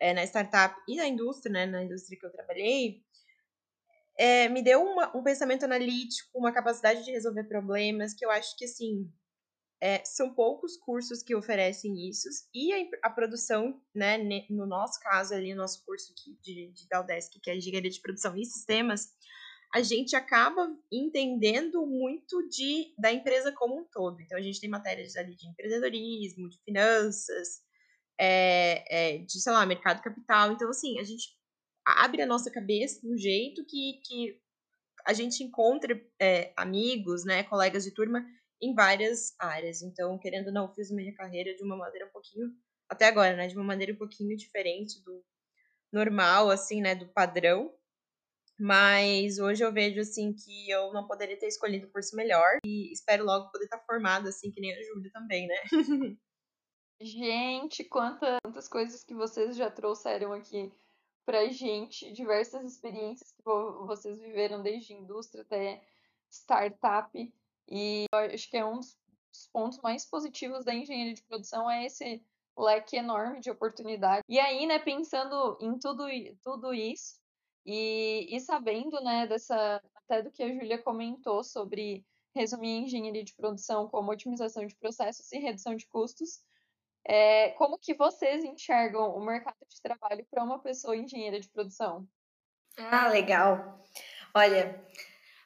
é, 0.00 0.14
na 0.14 0.24
startup 0.24 0.74
e 0.88 0.96
na 0.96 1.06
indústria, 1.06 1.52
né, 1.52 1.66
na 1.66 1.84
indústria 1.84 2.18
que 2.18 2.24
eu 2.24 2.32
trabalhei, 2.32 3.02
é, 4.16 4.48
me 4.48 4.62
deu 4.62 4.82
uma, 4.82 5.14
um 5.14 5.22
pensamento 5.22 5.66
analítico, 5.66 6.30
uma 6.38 6.54
capacidade 6.54 7.04
de 7.04 7.10
resolver 7.10 7.44
problemas, 7.44 8.14
que 8.14 8.24
eu 8.24 8.30
acho 8.30 8.56
que, 8.56 8.64
assim, 8.64 9.12
é, 9.80 10.02
são 10.04 10.34
poucos 10.34 10.76
cursos 10.76 11.22
que 11.22 11.34
oferecem 11.34 12.08
isso, 12.08 12.28
e 12.54 12.72
a, 12.72 13.08
a, 13.08 13.10
produção, 13.10 13.80
né, 13.94 14.18
no 14.48 14.66
nosso 14.66 14.98
caso 15.00 15.34
ali, 15.34 15.52
no 15.52 15.60
nosso 15.60 15.84
curso 15.84 16.14
de, 16.42 16.72
de 16.72 16.88
Daldesk, 16.88 17.38
que 17.40 17.50
é 17.50 17.56
Engenharia 17.56 17.90
de 17.90 18.00
Produção 18.00 18.36
e 18.36 18.44
Sistemas, 18.44 19.12
a 19.74 19.82
gente 19.82 20.16
acaba 20.16 20.74
entendendo 20.90 21.84
muito 21.86 22.48
de, 22.48 22.94
da 22.98 23.12
empresa 23.12 23.52
como 23.52 23.78
um 23.78 23.84
todo. 23.84 24.20
Então, 24.22 24.38
a 24.38 24.40
gente 24.40 24.60
tem 24.60 24.70
matérias 24.70 25.16
ali 25.16 25.34
de 25.34 25.46
empreendedorismo, 25.48 26.48
de 26.48 26.58
finanças, 26.64 27.60
é, 28.18 28.84
é, 28.88 29.18
de, 29.18 29.40
sei 29.40 29.52
lá, 29.52 29.66
mercado 29.66 30.00
capital. 30.00 30.52
Então, 30.52 30.70
assim, 30.70 30.98
a 30.98 31.04
gente 31.04 31.36
abre 31.84 32.22
a 32.22 32.26
nossa 32.26 32.50
cabeça 32.50 33.00
de 33.00 33.12
um 33.12 33.18
jeito 33.18 33.64
que, 33.66 34.00
que 34.04 34.40
a 35.04 35.12
gente 35.12 35.42
encontra 35.44 36.00
é, 36.18 36.52
amigos, 36.56 37.24
né, 37.24 37.42
colegas 37.42 37.84
de 37.84 37.90
turma 37.90 38.24
em 38.60 38.74
várias 38.74 39.34
áreas. 39.38 39.82
Então, 39.82 40.18
querendo 40.18 40.48
ou 40.48 40.52
não, 40.52 40.72
fiz 40.72 40.90
minha 40.90 41.14
carreira 41.14 41.54
de 41.54 41.62
uma 41.62 41.76
maneira 41.76 42.06
um 42.06 42.10
pouquinho, 42.10 42.50
até 42.88 43.06
agora, 43.06 43.36
né, 43.36 43.46
de 43.48 43.54
uma 43.54 43.64
maneira 43.64 43.92
um 43.92 43.96
pouquinho 43.96 44.36
diferente 44.36 45.02
do 45.04 45.24
normal, 45.92 46.50
assim, 46.50 46.80
né, 46.80 46.94
do 46.94 47.08
padrão. 47.08 47.72
Mas 48.58 49.38
hoje 49.38 49.62
eu 49.62 49.72
vejo 49.72 50.00
assim 50.00 50.32
que 50.32 50.70
eu 50.70 50.92
não 50.92 51.06
poderia 51.06 51.38
ter 51.38 51.46
escolhido 51.46 51.86
o 51.86 51.90
curso 51.90 52.16
melhor 52.16 52.58
e 52.64 52.90
espero 52.90 53.24
logo 53.24 53.50
poder 53.50 53.64
estar 53.64 53.78
formada 53.80 54.30
assim 54.30 54.50
que 54.50 54.60
nem 54.60 54.72
a 54.72 54.82
Júlia 54.82 55.10
também, 55.12 55.46
né? 55.46 55.56
Gente, 56.98 57.84
quantas, 57.84 58.38
quantas 58.42 58.68
coisas 58.68 59.04
que 59.04 59.14
vocês 59.14 59.54
já 59.54 59.70
trouxeram 59.70 60.32
aqui 60.32 60.72
pra 61.26 61.46
gente, 61.48 62.10
diversas 62.12 62.64
experiências 62.64 63.32
que 63.32 63.42
vocês 63.42 64.18
viveram 64.18 64.62
desde 64.62 64.94
indústria 64.94 65.42
até 65.42 65.82
startup. 66.30 67.34
E 67.68 68.06
eu 68.12 68.18
acho 68.18 68.48
que 68.50 68.56
é 68.56 68.64
um 68.64 68.78
dos 68.78 68.96
pontos 69.52 69.80
mais 69.80 70.04
positivos 70.04 70.64
da 70.64 70.74
engenharia 70.74 71.14
de 71.14 71.22
produção 71.22 71.70
é 71.70 71.84
esse 71.84 72.24
leque 72.56 72.96
enorme 72.96 73.40
de 73.40 73.50
oportunidade. 73.50 74.22
E 74.28 74.38
aí, 74.38 74.66
né, 74.66 74.78
pensando 74.78 75.58
em 75.60 75.78
tudo, 75.78 76.06
tudo 76.42 76.72
isso, 76.72 77.20
e, 77.64 78.28
e 78.30 78.40
sabendo, 78.40 79.00
né, 79.02 79.26
dessa, 79.26 79.82
até 79.94 80.22
do 80.22 80.30
que 80.30 80.42
a 80.42 80.48
Júlia 80.48 80.78
comentou 80.78 81.42
sobre 81.42 82.04
resumir 82.34 82.78
engenharia 82.78 83.24
de 83.24 83.34
produção 83.34 83.88
como 83.88 84.12
otimização 84.12 84.66
de 84.66 84.76
processos 84.76 85.30
e 85.32 85.38
redução 85.38 85.74
de 85.74 85.86
custos, 85.86 86.40
é, 87.04 87.50
como 87.52 87.78
que 87.78 87.94
vocês 87.94 88.44
enxergam 88.44 89.14
o 89.16 89.24
mercado 89.24 89.56
de 89.68 89.80
trabalho 89.80 90.26
para 90.30 90.42
uma 90.42 90.58
pessoa 90.58 90.96
engenheira 90.96 91.40
de 91.40 91.48
produção? 91.48 92.06
Ah, 92.76 93.08
legal. 93.08 93.80
Olha, 94.34 94.84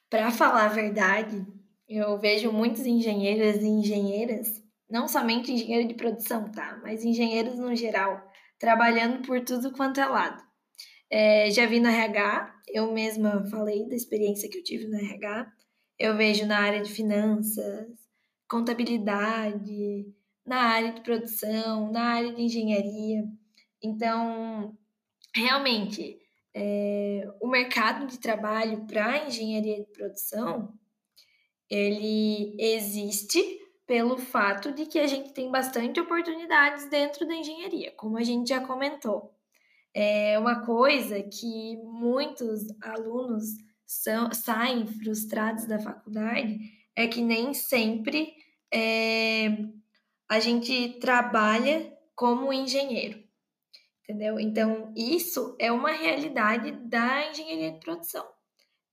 para 0.08 0.30
falar 0.30 0.66
a 0.66 0.68
verdade, 0.68 1.46
eu 1.90 2.16
vejo 2.18 2.52
muitos 2.52 2.86
engenheiros 2.86 3.62
e 3.62 3.66
engenheiras, 3.66 4.62
não 4.88 5.08
somente 5.08 5.52
engenheiro 5.52 5.88
de 5.88 5.94
produção, 5.94 6.48
tá? 6.52 6.78
Mas 6.84 7.04
engenheiros 7.04 7.58
no 7.58 7.74
geral, 7.74 8.22
trabalhando 8.60 9.26
por 9.26 9.40
tudo 9.44 9.72
quanto 9.72 10.00
é 10.00 10.06
lado. 10.06 10.40
É, 11.10 11.50
já 11.50 11.66
vi 11.66 11.80
no 11.80 11.88
RH, 11.88 12.54
eu 12.68 12.92
mesma 12.92 13.44
falei 13.50 13.88
da 13.88 13.96
experiência 13.96 14.48
que 14.48 14.58
eu 14.58 14.62
tive 14.62 14.86
no 14.86 14.96
RH. 14.96 15.52
Eu 15.98 16.16
vejo 16.16 16.46
na 16.46 16.60
área 16.60 16.80
de 16.80 16.92
finanças, 16.92 17.88
contabilidade, 18.48 20.06
na 20.46 20.60
área 20.60 20.92
de 20.92 21.00
produção, 21.00 21.90
na 21.90 22.02
área 22.14 22.32
de 22.32 22.42
engenharia. 22.42 23.24
Então, 23.82 24.78
realmente, 25.34 26.18
é, 26.54 27.28
o 27.40 27.48
mercado 27.48 28.06
de 28.06 28.18
trabalho 28.20 28.86
para 28.86 29.26
engenharia 29.26 29.80
de 29.80 29.90
produção, 29.92 30.72
ele 31.70 32.56
existe 32.58 33.60
pelo 33.86 34.18
fato 34.18 34.72
de 34.72 34.86
que 34.86 34.98
a 34.98 35.06
gente 35.06 35.32
tem 35.32 35.50
bastante 35.50 36.00
oportunidades 36.00 36.88
dentro 36.88 37.26
da 37.26 37.34
engenharia, 37.34 37.92
como 37.96 38.18
a 38.18 38.22
gente 38.22 38.48
já 38.48 38.60
comentou. 38.60 39.34
É 39.94 40.38
uma 40.38 40.64
coisa 40.64 41.22
que 41.22 41.76
muitos 41.78 42.60
alunos 42.80 43.44
são, 43.84 44.32
saem 44.32 44.86
frustrados 44.86 45.66
da 45.66 45.80
faculdade 45.80 46.58
é 46.94 47.08
que 47.08 47.20
nem 47.20 47.52
sempre 47.54 48.32
é, 48.72 49.48
a 50.28 50.38
gente 50.38 51.00
trabalha 51.00 51.92
como 52.14 52.52
engenheiro, 52.52 53.20
entendeu? 54.02 54.38
Então, 54.38 54.92
isso 54.96 55.56
é 55.58 55.72
uma 55.72 55.90
realidade 55.90 56.72
da 56.88 57.28
engenharia 57.30 57.72
de 57.72 57.80
produção. 57.80 58.24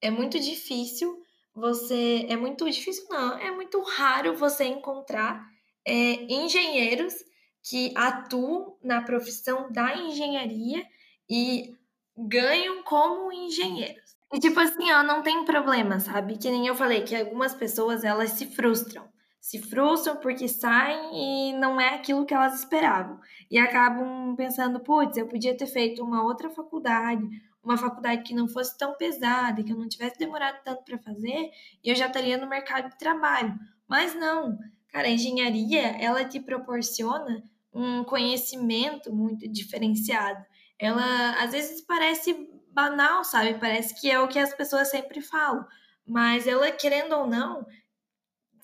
É 0.00 0.10
muito 0.10 0.40
difícil 0.40 1.22
você. 1.58 2.26
É 2.28 2.36
muito 2.36 2.68
difícil, 2.70 3.04
não, 3.10 3.38
é 3.38 3.50
muito 3.50 3.80
raro 3.82 4.36
você 4.36 4.64
encontrar 4.64 5.44
é, 5.86 5.92
engenheiros 6.32 7.14
que 7.62 7.92
atuam 7.96 8.76
na 8.82 9.02
profissão 9.02 9.70
da 9.70 9.96
engenharia 9.96 10.84
e 11.28 11.74
ganham 12.16 12.82
como 12.82 13.32
engenheiros. 13.32 14.16
E 14.32 14.38
tipo 14.38 14.60
assim, 14.60 14.90
ó, 14.92 15.02
não 15.02 15.22
tem 15.22 15.44
problema, 15.44 16.00
sabe? 16.00 16.36
Que 16.36 16.50
nem 16.50 16.66
eu 16.66 16.74
falei, 16.74 17.02
que 17.02 17.16
algumas 17.16 17.54
pessoas 17.54 18.04
elas 18.04 18.32
se 18.32 18.46
frustram. 18.46 19.08
Se 19.40 19.58
frustram 19.58 20.16
porque 20.16 20.48
saem 20.48 21.50
e 21.50 21.52
não 21.54 21.80
é 21.80 21.94
aquilo 21.94 22.26
que 22.26 22.34
elas 22.34 22.58
esperavam. 22.58 23.18
E 23.50 23.58
acabam 23.58 24.34
pensando, 24.36 24.80
putz, 24.80 25.16
eu 25.16 25.26
podia 25.26 25.56
ter 25.56 25.66
feito 25.66 26.02
uma 26.02 26.22
outra 26.22 26.50
faculdade, 26.50 27.26
uma 27.68 27.76
faculdade 27.76 28.22
que 28.22 28.34
não 28.34 28.48
fosse 28.48 28.78
tão 28.78 28.96
pesada, 28.96 29.62
que 29.62 29.70
eu 29.70 29.76
não 29.76 29.86
tivesse 29.86 30.18
demorado 30.18 30.58
tanto 30.64 30.82
para 30.84 30.96
fazer, 30.98 31.50
eu 31.84 31.94
já 31.94 32.06
estaria 32.06 32.38
no 32.38 32.48
mercado 32.48 32.88
de 32.88 32.98
trabalho. 32.98 33.54
Mas 33.86 34.14
não, 34.14 34.58
cara, 34.90 35.06
a 35.06 35.10
engenharia, 35.10 36.02
ela 36.02 36.24
te 36.24 36.40
proporciona 36.40 37.42
um 37.70 38.02
conhecimento 38.04 39.14
muito 39.14 39.46
diferenciado. 39.46 40.42
Ela 40.78 41.42
às 41.42 41.52
vezes 41.52 41.82
parece 41.82 42.48
banal, 42.72 43.22
sabe? 43.22 43.58
Parece 43.58 44.00
que 44.00 44.10
é 44.10 44.18
o 44.18 44.28
que 44.28 44.38
as 44.38 44.54
pessoas 44.54 44.88
sempre 44.88 45.20
falam, 45.20 45.66
mas 46.06 46.46
ela 46.46 46.70
querendo 46.72 47.12
ou 47.16 47.26
não, 47.26 47.66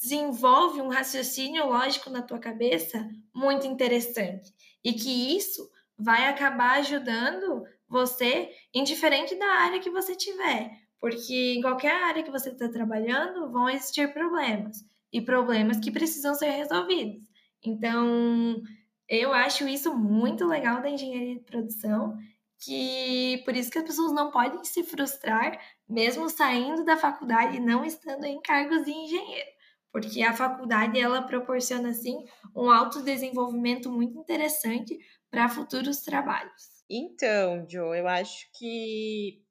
desenvolve 0.01 0.81
um 0.81 0.89
raciocínio 0.89 1.67
lógico 1.67 2.09
na 2.09 2.23
tua 2.23 2.39
cabeça 2.39 3.07
muito 3.35 3.67
interessante 3.67 4.51
e 4.83 4.95
que 4.95 5.37
isso 5.37 5.69
vai 5.99 6.27
acabar 6.27 6.79
ajudando 6.79 7.65
você, 7.89 8.51
indiferente 8.73 9.35
da 9.37 9.47
área 9.47 9.81
que 9.81 9.91
você 9.91 10.15
tiver, 10.17 10.71
porque 11.01 11.55
em 11.57 11.61
qualquer 11.61 12.03
área 12.03 12.23
que 12.23 12.31
você 12.31 12.51
está 12.51 12.69
trabalhando 12.69 13.51
vão 13.51 13.69
existir 13.69 14.13
problemas 14.13 14.79
e 15.13 15.21
problemas 15.21 15.79
que 15.79 15.91
precisam 15.91 16.35
ser 16.35 16.51
resolvidos. 16.51 17.25
Então, 17.63 18.63
eu 19.09 19.33
acho 19.33 19.69
isso 19.69 19.97
muito 19.97 20.47
legal 20.47 20.81
da 20.81 20.91
engenharia 20.91 21.37
de 21.37 21.45
produção, 21.45 22.17
que 22.59 23.43
por 23.45 23.55
isso 23.55 23.71
que 23.71 23.79
as 23.79 23.85
pessoas 23.85 24.13
não 24.13 24.31
podem 24.31 24.65
se 24.65 24.83
frustrar 24.83 25.61
mesmo 25.89 26.31
saindo 26.31 26.85
da 26.85 26.97
faculdade 26.97 27.57
e 27.57 27.61
não 27.61 27.85
estando 27.85 28.25
em 28.25 28.41
cargos 28.41 28.85
de 28.85 28.91
engenheiro, 28.91 29.51
porque 29.93 30.23
a 30.23 30.33
faculdade 30.33 30.99
ela 30.99 31.23
proporciona 31.23 31.91
assim 31.91 32.17
um 32.57 32.71
autodesenvolvimento 32.71 33.91
muito 33.91 34.19
interessante 34.19 34.99
para 35.31 35.49
futuros 35.49 36.01
trabalhos. 36.01 36.74
Então, 36.89 37.67
Joe, 37.69 37.99
eu 37.99 38.07
acho 38.07 38.49
que 38.59 39.45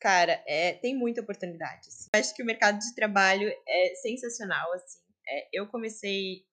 cara, 0.00 0.42
é, 0.46 0.72
tem 0.74 0.96
muita 0.96 1.20
oportunidade. 1.20 1.88
Assim. 1.88 2.08
Eu 2.12 2.20
acho 2.20 2.34
que 2.34 2.42
o 2.42 2.46
mercado 2.46 2.78
de 2.78 2.94
trabalho 2.94 3.52
é 3.68 3.94
sensacional, 3.96 4.72
assim. 4.72 4.98
É, 5.28 5.48
eu 5.52 5.66
comecei 5.68 6.46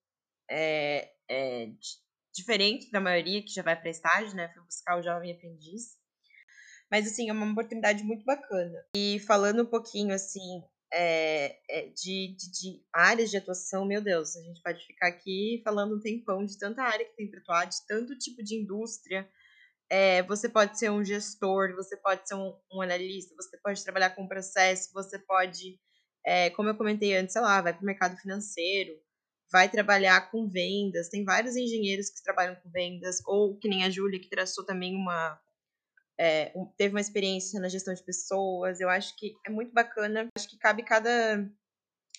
é, 0.50 1.10
é 1.28 1.68
diferente 2.34 2.90
da 2.90 3.00
maioria 3.00 3.42
que 3.42 3.52
já 3.52 3.62
vai 3.62 3.80
para 3.80 3.90
estágio, 3.90 4.36
né? 4.36 4.48
Fui 4.52 4.62
buscar 4.62 4.98
o 4.98 5.02
jovem 5.02 5.32
aprendiz. 5.32 5.96
Mas, 6.90 7.06
assim, 7.06 7.28
é 7.28 7.32
uma 7.32 7.50
oportunidade 7.50 8.02
muito 8.04 8.24
bacana. 8.24 8.86
E 8.96 9.18
falando 9.20 9.62
um 9.62 9.66
pouquinho, 9.66 10.14
assim, 10.14 10.62
é, 10.92 11.58
é, 11.68 11.88
de, 11.88 12.34
de, 12.36 12.50
de, 12.50 12.82
áreas 12.92 13.30
de 13.30 13.36
atuação, 13.36 13.84
meu 13.84 14.00
Deus, 14.00 14.36
a 14.36 14.42
gente 14.42 14.62
pode 14.62 14.86
ficar 14.86 15.08
aqui 15.08 15.60
falando 15.64 15.96
um 15.96 16.00
tempão 16.00 16.44
de 16.44 16.58
tanta 16.58 16.82
área 16.82 17.04
que 17.04 17.16
tem 17.16 17.30
para 17.30 17.40
atuar, 17.40 17.64
de 17.66 17.86
tanto 17.86 18.16
tipo 18.16 18.42
de 18.42 18.54
indústria. 18.54 19.28
É, 19.90 20.22
você 20.24 20.48
pode 20.48 20.78
ser 20.78 20.90
um 20.90 21.04
gestor, 21.04 21.74
você 21.74 21.96
pode 21.96 22.28
ser 22.28 22.34
um, 22.34 22.54
um, 22.72 22.82
analista, 22.82 23.34
você 23.34 23.56
pode 23.58 23.82
trabalhar 23.82 24.10
com 24.10 24.28
processo, 24.28 24.92
você 24.92 25.18
pode, 25.18 25.80
é, 26.24 26.50
como 26.50 26.68
eu 26.68 26.76
comentei 26.76 27.16
antes, 27.16 27.32
sei 27.32 27.42
lá, 27.42 27.62
vai 27.62 27.72
para 27.72 27.82
o 27.82 27.86
mercado 27.86 28.16
financeiro, 28.18 28.92
vai 29.50 29.68
trabalhar 29.68 30.30
com 30.30 30.48
vendas. 30.48 31.08
Tem 31.08 31.24
vários 31.24 31.56
engenheiros 31.56 32.10
que 32.10 32.22
trabalham 32.22 32.54
com 32.56 32.70
vendas, 32.70 33.20
ou 33.26 33.58
que 33.58 33.68
nem 33.68 33.84
a 33.84 33.90
Júlia, 33.90 34.20
que 34.20 34.28
traçou 34.28 34.64
também 34.64 34.94
uma. 34.94 35.40
É, 36.20 36.52
um, 36.54 36.66
teve 36.76 36.94
uma 36.94 37.00
experiência 37.00 37.60
na 37.60 37.68
gestão 37.68 37.94
de 37.94 38.02
pessoas. 38.02 38.80
Eu 38.80 38.88
acho 38.90 39.16
que 39.16 39.34
é 39.46 39.50
muito 39.50 39.72
bacana. 39.72 40.28
Acho 40.36 40.48
que 40.48 40.58
cabe 40.58 40.82
cada 40.82 41.48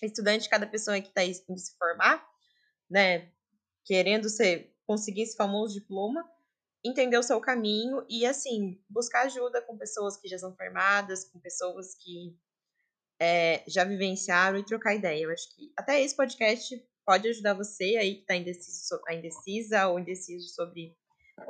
estudante, 0.02 0.48
cada 0.48 0.66
pessoa 0.66 1.00
que 1.00 1.08
está 1.08 1.24
indo 1.24 1.58
se 1.58 1.76
formar, 1.76 2.26
né, 2.90 3.30
querendo 3.84 4.28
ser, 4.28 4.74
conseguir 4.86 5.22
esse 5.22 5.36
famoso 5.36 5.74
diploma, 5.74 6.24
entender 6.84 7.18
o 7.18 7.22
seu 7.22 7.40
caminho 7.40 8.04
e, 8.08 8.24
assim, 8.24 8.80
buscar 8.88 9.26
ajuda 9.26 9.60
com 9.62 9.76
pessoas 9.76 10.16
que 10.16 10.28
já 10.28 10.38
são 10.38 10.54
formadas, 10.56 11.24
com 11.24 11.38
pessoas 11.38 11.94
que 11.94 12.36
é, 13.20 13.62
já 13.66 13.84
vivenciaram 13.84 14.58
e 14.58 14.64
trocar 14.64 14.94
ideia. 14.94 15.24
Eu 15.24 15.30
acho 15.30 15.54
que 15.54 15.72
até 15.76 16.00
esse 16.00 16.16
podcast 16.16 16.82
pode 17.04 17.28
ajudar 17.28 17.54
você 17.54 17.96
aí 17.96 18.14
que 18.16 18.20
está 18.22 18.36
indeciso, 18.36 19.00
indecisa 19.10 19.88
ou 19.88 19.98
indeciso 19.98 20.48
sobre 20.54 20.96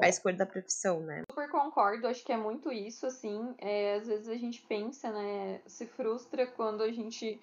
a 0.03 0.09
escolha 0.09 0.37
da 0.37 0.47
profissão, 0.47 1.01
né? 1.01 1.23
Super 1.31 1.51
concordo, 1.51 2.07
acho 2.07 2.25
que 2.25 2.33
é 2.33 2.37
muito 2.37 2.73
isso, 2.73 3.07
assim. 3.07 3.55
É, 3.59 3.95
às 3.95 4.07
vezes 4.07 4.29
a 4.29 4.37
gente 4.37 4.61
pensa, 4.63 5.11
né? 5.13 5.61
Se 5.67 5.87
frustra 5.87 6.47
quando 6.47 6.83
a 6.83 6.93
gente 6.93 7.41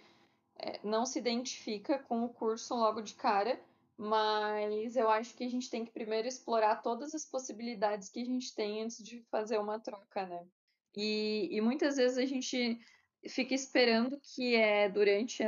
é, 0.59 0.79
não 0.83 1.05
se 1.05 1.19
identifica 1.19 1.99
com 1.99 2.23
o 2.23 2.29
curso 2.29 2.73
logo 2.75 3.01
de 3.01 3.13
cara, 3.13 3.59
mas 3.97 4.95
eu 4.95 5.09
acho 5.09 5.35
que 5.35 5.43
a 5.43 5.49
gente 5.49 5.69
tem 5.69 5.83
que 5.83 5.91
primeiro 5.91 6.27
explorar 6.27 6.81
todas 6.81 7.15
as 7.15 7.25
possibilidades 7.25 8.09
que 8.09 8.21
a 8.21 8.25
gente 8.25 8.53
tem 8.53 8.83
antes 8.83 9.03
de 9.03 9.23
fazer 9.31 9.57
uma 9.57 9.79
troca, 9.79 10.25
né? 10.27 10.47
E, 10.95 11.49
e 11.51 11.61
muitas 11.61 11.97
vezes 11.97 12.17
a 12.17 12.25
gente 12.25 12.79
fica 13.27 13.53
esperando 13.53 14.19
que 14.21 14.55
é 14.55 14.87
durante 14.89 15.43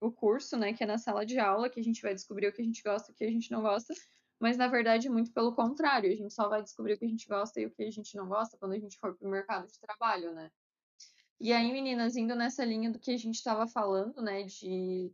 o 0.00 0.12
curso, 0.12 0.56
né, 0.56 0.72
que 0.72 0.82
é 0.84 0.86
na 0.86 0.98
sala 0.98 1.26
de 1.26 1.38
aula, 1.38 1.68
que 1.68 1.80
a 1.80 1.82
gente 1.82 2.02
vai 2.02 2.14
descobrir 2.14 2.48
o 2.48 2.52
que 2.52 2.62
a 2.62 2.64
gente 2.64 2.82
gosta 2.82 3.10
e 3.10 3.14
o 3.14 3.16
que 3.16 3.24
a 3.24 3.30
gente 3.30 3.50
não 3.50 3.62
gosta, 3.62 3.92
mas 4.40 4.56
na 4.56 4.68
verdade 4.68 5.08
muito 5.08 5.32
pelo 5.32 5.54
contrário, 5.54 6.10
a 6.10 6.14
gente 6.14 6.32
só 6.32 6.48
vai 6.48 6.62
descobrir 6.62 6.94
o 6.94 6.98
que 6.98 7.04
a 7.04 7.08
gente 7.08 7.26
gosta 7.26 7.60
e 7.60 7.66
o 7.66 7.70
que 7.70 7.82
a 7.82 7.90
gente 7.90 8.16
não 8.16 8.28
gosta 8.28 8.56
quando 8.56 8.72
a 8.72 8.78
gente 8.78 8.96
for 8.98 9.16
pro 9.16 9.28
mercado 9.28 9.66
de 9.66 9.78
trabalho, 9.80 10.32
né? 10.32 10.50
E 11.40 11.52
aí, 11.52 11.72
meninas, 11.72 12.16
indo 12.16 12.34
nessa 12.34 12.64
linha 12.64 12.90
do 12.90 12.98
que 12.98 13.12
a 13.12 13.16
gente 13.16 13.36
estava 13.36 13.68
falando, 13.68 14.20
né, 14.20 14.42
de, 14.42 15.12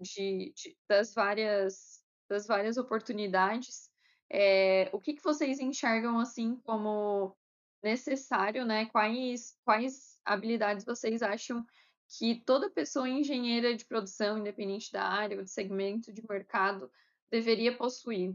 de, 0.00 0.52
de, 0.56 0.78
das 0.88 1.12
várias 1.12 1.93
das 2.28 2.46
várias 2.46 2.76
oportunidades, 2.76 3.90
é, 4.30 4.88
o 4.92 5.00
que, 5.00 5.14
que 5.14 5.22
vocês 5.22 5.60
enxergam 5.60 6.18
assim 6.18 6.56
como 6.64 7.36
necessário, 7.82 8.64
né? 8.64 8.86
Quais 8.86 9.56
quais 9.64 10.18
habilidades 10.24 10.84
vocês 10.84 11.22
acham 11.22 11.64
que 12.18 12.42
toda 12.46 12.70
pessoa 12.70 13.08
engenheira 13.08 13.76
de 13.76 13.84
produção, 13.84 14.38
independente 14.38 14.90
da 14.90 15.04
área 15.04 15.36
ou 15.36 15.44
de 15.44 15.50
segmento 15.50 16.12
de 16.12 16.22
mercado, 16.28 16.90
deveria 17.30 17.76
possuir? 17.76 18.34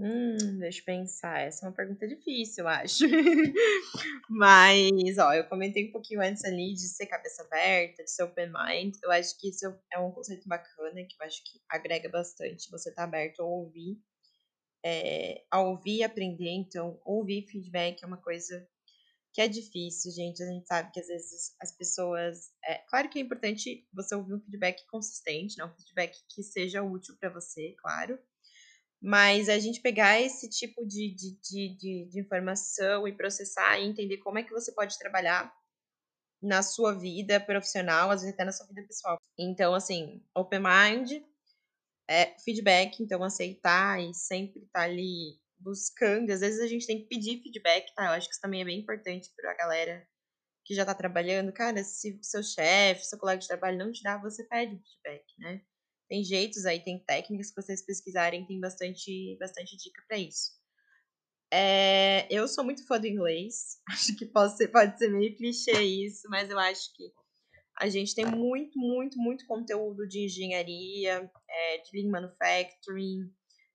Hum, 0.00 0.58
deixa 0.60 0.80
eu 0.80 0.84
pensar. 0.84 1.40
Essa 1.40 1.66
é 1.66 1.68
uma 1.68 1.74
pergunta 1.74 2.06
difícil, 2.06 2.62
eu 2.64 2.68
acho. 2.68 3.04
Mas, 4.30 5.18
ó, 5.18 5.34
eu 5.34 5.44
comentei 5.48 5.88
um 5.88 5.92
pouquinho 5.92 6.20
antes 6.20 6.44
ali 6.44 6.72
de 6.74 6.88
ser 6.88 7.06
cabeça 7.06 7.42
aberta, 7.42 8.04
de 8.04 8.10
ser 8.10 8.22
open 8.22 8.52
mind. 8.52 8.94
Eu 9.02 9.10
acho 9.10 9.36
que 9.40 9.48
isso 9.48 9.66
é 9.92 9.98
um 9.98 10.12
conceito 10.12 10.48
bacana, 10.48 11.04
que 11.04 11.16
eu 11.20 11.26
acho 11.26 11.42
que 11.44 11.60
agrega 11.68 12.08
bastante. 12.08 12.70
Você 12.70 12.94
tá 12.94 13.04
aberto 13.04 13.40
a 13.40 13.44
ouvir, 13.46 13.98
é, 14.84 15.44
a 15.50 15.60
ouvir 15.60 15.98
e 15.98 16.04
aprender. 16.04 16.50
Então, 16.50 17.00
ouvir 17.04 17.46
feedback 17.48 18.02
é 18.02 18.06
uma 18.06 18.18
coisa 18.22 18.68
que 19.34 19.40
é 19.42 19.48
difícil, 19.48 20.12
gente. 20.12 20.42
A 20.42 20.46
gente 20.46 20.66
sabe 20.68 20.92
que 20.92 21.00
às 21.00 21.08
vezes 21.08 21.54
as 21.60 21.72
pessoas. 21.76 22.50
É, 22.64 22.76
claro 22.88 23.08
que 23.10 23.18
é 23.18 23.22
importante 23.22 23.86
você 23.92 24.14
ouvir 24.14 24.34
um 24.34 24.40
feedback 24.40 24.84
consistente, 24.88 25.58
né? 25.58 25.64
um 25.66 25.74
feedback 25.74 26.16
que 26.34 26.42
seja 26.42 26.82
útil 26.82 27.16
para 27.20 27.30
você, 27.30 27.74
claro. 27.80 28.18
Mas 29.00 29.48
a 29.48 29.58
gente 29.58 29.80
pegar 29.80 30.20
esse 30.20 30.48
tipo 30.48 30.84
de, 30.84 31.14
de, 31.14 31.38
de, 31.40 32.08
de, 32.08 32.20
informação 32.20 33.06
e 33.06 33.16
processar 33.16 33.78
e 33.78 33.86
entender 33.86 34.18
como 34.18 34.38
é 34.38 34.42
que 34.42 34.52
você 34.52 34.72
pode 34.72 34.98
trabalhar 34.98 35.54
na 36.42 36.62
sua 36.62 36.92
vida 36.94 37.38
profissional, 37.40 38.10
às 38.10 38.20
vezes 38.20 38.34
até 38.34 38.44
na 38.44 38.52
sua 38.52 38.66
vida 38.66 38.82
pessoal. 38.82 39.16
Então, 39.38 39.74
assim, 39.74 40.24
open 40.34 40.60
mind, 40.60 41.22
é, 42.08 42.36
feedback, 42.40 43.00
então 43.00 43.22
aceitar 43.22 44.00
e 44.00 44.12
sempre 44.14 44.60
estar 44.62 44.80
tá 44.80 44.84
ali 44.84 45.38
buscando. 45.58 46.30
Às 46.30 46.40
vezes 46.40 46.60
a 46.60 46.66
gente 46.66 46.86
tem 46.86 47.00
que 47.00 47.08
pedir 47.08 47.42
feedback, 47.42 47.92
tá? 47.94 48.06
Eu 48.06 48.12
acho 48.12 48.28
que 48.28 48.32
isso 48.32 48.40
também 48.40 48.62
é 48.62 48.64
bem 48.64 48.80
importante 48.80 49.30
para 49.36 49.52
a 49.52 49.56
galera 49.56 50.08
que 50.64 50.74
já 50.74 50.84
tá 50.84 50.94
trabalhando. 50.94 51.52
Cara, 51.52 51.82
se 51.84 52.18
seu 52.22 52.42
chefe, 52.42 53.04
seu 53.04 53.18
colega 53.18 53.40
de 53.40 53.48
trabalho 53.48 53.78
não 53.78 53.92
te 53.92 54.02
dá, 54.02 54.18
você 54.18 54.44
pede 54.44 54.76
feedback, 54.76 55.24
né? 55.38 55.62
Tem 56.08 56.24
jeitos 56.24 56.64
aí, 56.64 56.80
tem 56.80 56.98
técnicas 56.98 57.50
que 57.50 57.60
vocês 57.60 57.84
pesquisarem, 57.84 58.46
tem 58.46 58.58
bastante, 58.58 59.36
bastante 59.38 59.76
dica 59.76 60.02
para 60.08 60.18
isso. 60.18 60.52
É, 61.52 62.26
eu 62.30 62.46
sou 62.46 62.64
muito 62.64 62.86
fã 62.86 62.98
do 62.98 63.06
inglês. 63.06 63.78
Acho 63.88 64.16
que 64.16 64.26
pode 64.26 64.56
ser, 64.56 64.68
pode 64.68 64.98
ser 64.98 65.08
meio 65.08 65.36
clichê 65.36 65.82
isso, 65.82 66.28
mas 66.30 66.50
eu 66.50 66.58
acho 66.58 66.94
que 66.94 67.12
a 67.80 67.88
gente 67.88 68.14
tem 68.14 68.26
muito, 68.26 68.78
muito, 68.78 69.18
muito 69.18 69.46
conteúdo 69.46 70.06
de 70.06 70.24
engenharia, 70.24 71.30
é, 71.48 71.78
de 71.78 71.90
lean 71.94 72.10
manufacturing, 72.10 73.30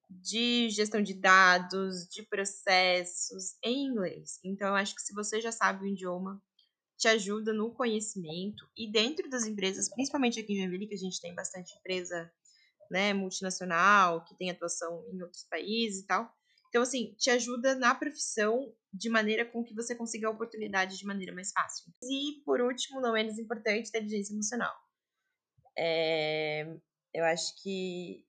de 0.09 0.69
gestão 0.69 1.01
de 1.01 1.13
dados, 1.13 2.07
de 2.09 2.23
processos 2.23 3.55
em 3.63 3.85
inglês. 3.85 4.39
Então, 4.43 4.67
eu 4.67 4.75
acho 4.75 4.93
que 4.93 5.01
se 5.01 5.13
você 5.13 5.39
já 5.39 5.51
sabe 5.51 5.85
o 5.85 5.87
idioma, 5.87 6.41
te 7.03 7.07
ajuda 7.09 7.51
no 7.51 7.69
conhecimento 7.69 8.65
e 8.77 8.89
dentro 8.89 9.29
das 9.29 9.45
empresas, 9.45 9.89
principalmente 9.89 10.39
aqui 10.39 10.53
em 10.53 10.59
Joinville, 10.59 10.87
que 10.87 10.95
a 10.95 10.97
gente 10.97 11.19
tem 11.19 11.35
bastante 11.35 11.77
empresa 11.77 12.31
né, 12.89 13.13
multinacional, 13.13 14.23
que 14.23 14.33
tem 14.37 14.49
atuação 14.49 15.03
em 15.11 15.21
outros 15.21 15.43
países 15.43 16.03
e 16.03 16.07
tal. 16.07 16.33
Então, 16.69 16.81
assim, 16.81 17.13
te 17.17 17.29
ajuda 17.29 17.75
na 17.75 17.93
profissão 17.93 18.73
de 18.93 19.09
maneira 19.09 19.43
com 19.43 19.65
que 19.65 19.75
você 19.75 19.93
consiga 19.93 20.29
a 20.29 20.31
oportunidade 20.31 20.97
de 20.97 21.05
maneira 21.05 21.33
mais 21.33 21.51
fácil. 21.51 21.91
E, 22.01 22.41
por 22.45 22.61
último, 22.61 23.01
não 23.01 23.11
menos 23.11 23.37
importante, 23.37 23.89
inteligência 23.89 24.33
emocional. 24.33 24.73
É, 25.77 26.73
eu 27.13 27.25
acho 27.25 27.61
que 27.61 28.25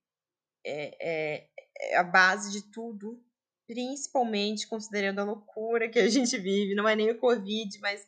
é, 0.67 0.97
é, 1.01 1.49
é, 1.81 1.97
a 1.97 2.03
base 2.03 2.51
de 2.51 2.73
tudo, 2.73 3.23
principalmente 3.69 4.67
considerando 4.67 5.21
a 5.21 5.25
loucura 5.25 5.89
que 5.89 6.01
a 6.01 6.09
gente 6.09 6.37
vive, 6.37 6.75
não 6.75 6.89
é 6.89 6.97
nem 6.97 7.13
o 7.13 7.21
Covid, 7.21 7.79
mas 7.79 8.05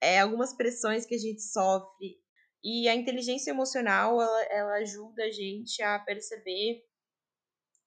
é, 0.00 0.20
algumas 0.20 0.52
pressões 0.54 1.04
que 1.06 1.14
a 1.14 1.18
gente 1.18 1.42
sofre. 1.42 2.18
E 2.62 2.88
a 2.88 2.94
inteligência 2.94 3.50
emocional, 3.50 4.20
ela, 4.20 4.42
ela 4.44 4.72
ajuda 4.74 5.24
a 5.24 5.30
gente 5.30 5.82
a 5.82 5.98
perceber 5.98 6.82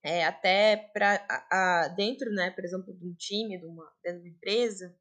é, 0.04 0.26
até 0.26 0.76
para 0.94 1.88
dentro, 1.90 2.32
né, 2.32 2.52
por 2.52 2.66
exemplo, 2.66 2.94
de 2.94 3.06
um 3.06 3.14
time, 3.16 3.58
de 3.58 3.66
uma, 3.66 3.90
de 4.04 4.12
uma 4.12 4.28
empresa, 4.28 4.96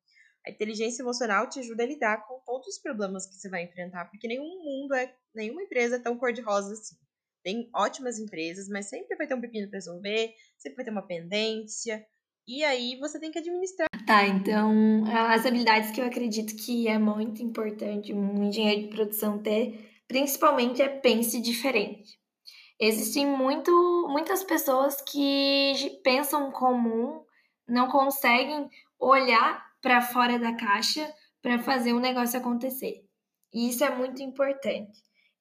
a 0.47 0.51
inteligência 0.51 1.03
emocional 1.03 1.49
te 1.49 1.61
ajuda 1.61 1.85
a 1.85 1.87
lidar 1.87 2.27
com 2.27 2.41
todos 2.41 2.67
os 2.67 2.79
problemas 2.79 3.27
que 3.27 3.35
você 3.35 3.49
vai 3.49 3.63
enfrentar, 3.63 4.07
porque 4.07 4.27
nenhum 4.27 4.63
mundo 4.63 4.95
é, 4.95 5.15
nenhuma 5.35 5.63
empresa 5.63 5.97
é 5.97 6.01
tão 6.01 6.19
cor-de-rosa 6.19 6.73
assim. 6.73 6.97
Tem 7.45 7.71
ótimas 7.75 8.19
empresas, 8.19 8.69
mas 8.69 8.87
sempre 8.87 9.17
vai 9.17 9.27
ter 9.27 9.35
um 9.35 9.41
pepino 9.41 9.69
para 9.69 9.79
resolver, 9.79 10.35
sempre 10.59 10.77
vai 10.77 10.85
ter 10.85 10.91
uma 10.91 11.07
pendência, 11.07 12.05
e 12.47 12.65
aí 12.65 12.99
você 12.99 13.21
tem 13.21 13.31
que 13.31 13.39
administrar. 13.39 13.92
Tá, 14.13 14.27
então 14.27 15.05
as 15.11 15.47
habilidades 15.47 15.91
que 15.91 15.99
eu 15.99 16.05
acredito 16.05 16.55
que 16.55 16.87
é 16.87 16.99
muito 16.99 17.43
importante 17.43 18.13
um 18.13 18.45
engenheiro 18.45 18.83
de 18.83 18.89
produção 18.89 19.39
ter, 19.39 19.91
principalmente 20.07 20.83
é 20.83 20.89
pense 20.91 21.41
diferente. 21.41 22.21
Existem 22.79 23.25
muito, 23.25 23.73
muitas 24.11 24.45
pessoas 24.45 25.01
que 25.01 25.99
pensam 26.05 26.53
comum, 26.53 27.25
não 27.67 27.89
conseguem 27.89 28.69
olhar 29.01 29.65
para 29.81 30.03
fora 30.03 30.39
da 30.39 30.55
caixa 30.57 31.11
para 31.41 31.59
fazer 31.61 31.95
um 31.95 31.99
negócio 31.99 32.39
acontecer. 32.39 33.07
E 33.51 33.71
isso 33.71 33.83
é 33.83 33.97
muito 33.97 34.23
importante. 34.23 34.93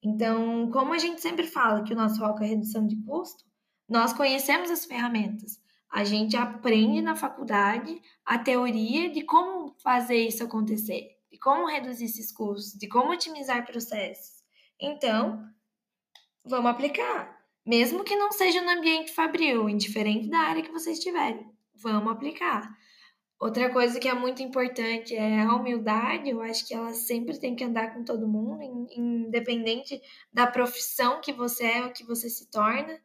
Então, 0.02 0.72
como 0.72 0.94
a 0.94 0.98
gente 0.98 1.20
sempre 1.20 1.46
fala 1.46 1.84
que 1.84 1.92
o 1.92 1.98
nosso 1.98 2.20
foco 2.20 2.42
é 2.42 2.48
redução 2.48 2.88
de 2.88 2.96
custo, 3.04 3.44
nós 3.90 4.14
conhecemos 4.14 4.72
as 4.72 4.86
ferramentas. 4.86 5.60
A 5.92 6.06
gente 6.06 6.38
aprende 6.38 7.02
na 7.02 7.16
faculdade 7.16 8.02
a 8.26 8.40
teoria 8.40 9.10
de 9.10 9.24
como 9.24 9.76
fazer 9.84 10.26
isso 10.26 10.44
acontecer, 10.44 11.18
de 11.30 11.38
como 11.38 11.68
reduzir 11.68 12.06
esses 12.06 12.32
custos, 12.32 12.80
de 12.80 12.88
como 12.88 13.12
otimizar 13.12 13.66
processos. 13.66 14.42
Então, 14.80 15.46
vamos 16.46 16.72
aplicar. 16.72 17.42
Mesmo 17.66 18.04
que 18.04 18.16
não 18.16 18.32
seja 18.32 18.62
no 18.62 18.70
ambiente 18.70 19.12
fabril, 19.12 19.70
indiferente 19.70 20.30
da 20.30 20.40
área 20.40 20.64
que 20.64 20.72
vocês 20.72 20.98
estiverem, 20.98 21.46
vamos 21.76 22.12
aplicar. 22.12 22.74
Outra 23.42 23.72
coisa 23.72 24.00
que 24.00 24.08
é 24.08 24.14
muito 24.14 24.42
importante 24.44 25.16
é 25.16 25.42
a 25.42 25.56
humildade. 25.56 26.30
Eu 26.30 26.42
acho 26.42 26.68
que 26.68 26.76
ela 26.76 26.94
sempre 26.94 27.40
tem 27.40 27.56
que 27.56 27.64
andar 27.64 27.92
com 27.92 28.04
todo 28.04 28.28
mundo, 28.28 28.62
independente 28.96 30.00
da 30.32 30.46
profissão 30.46 31.20
que 31.20 31.34
você 31.34 31.66
é 31.66 31.84
ou 31.84 31.92
que 31.92 32.06
você 32.06 32.30
se 32.30 32.50
torna. 32.52 33.02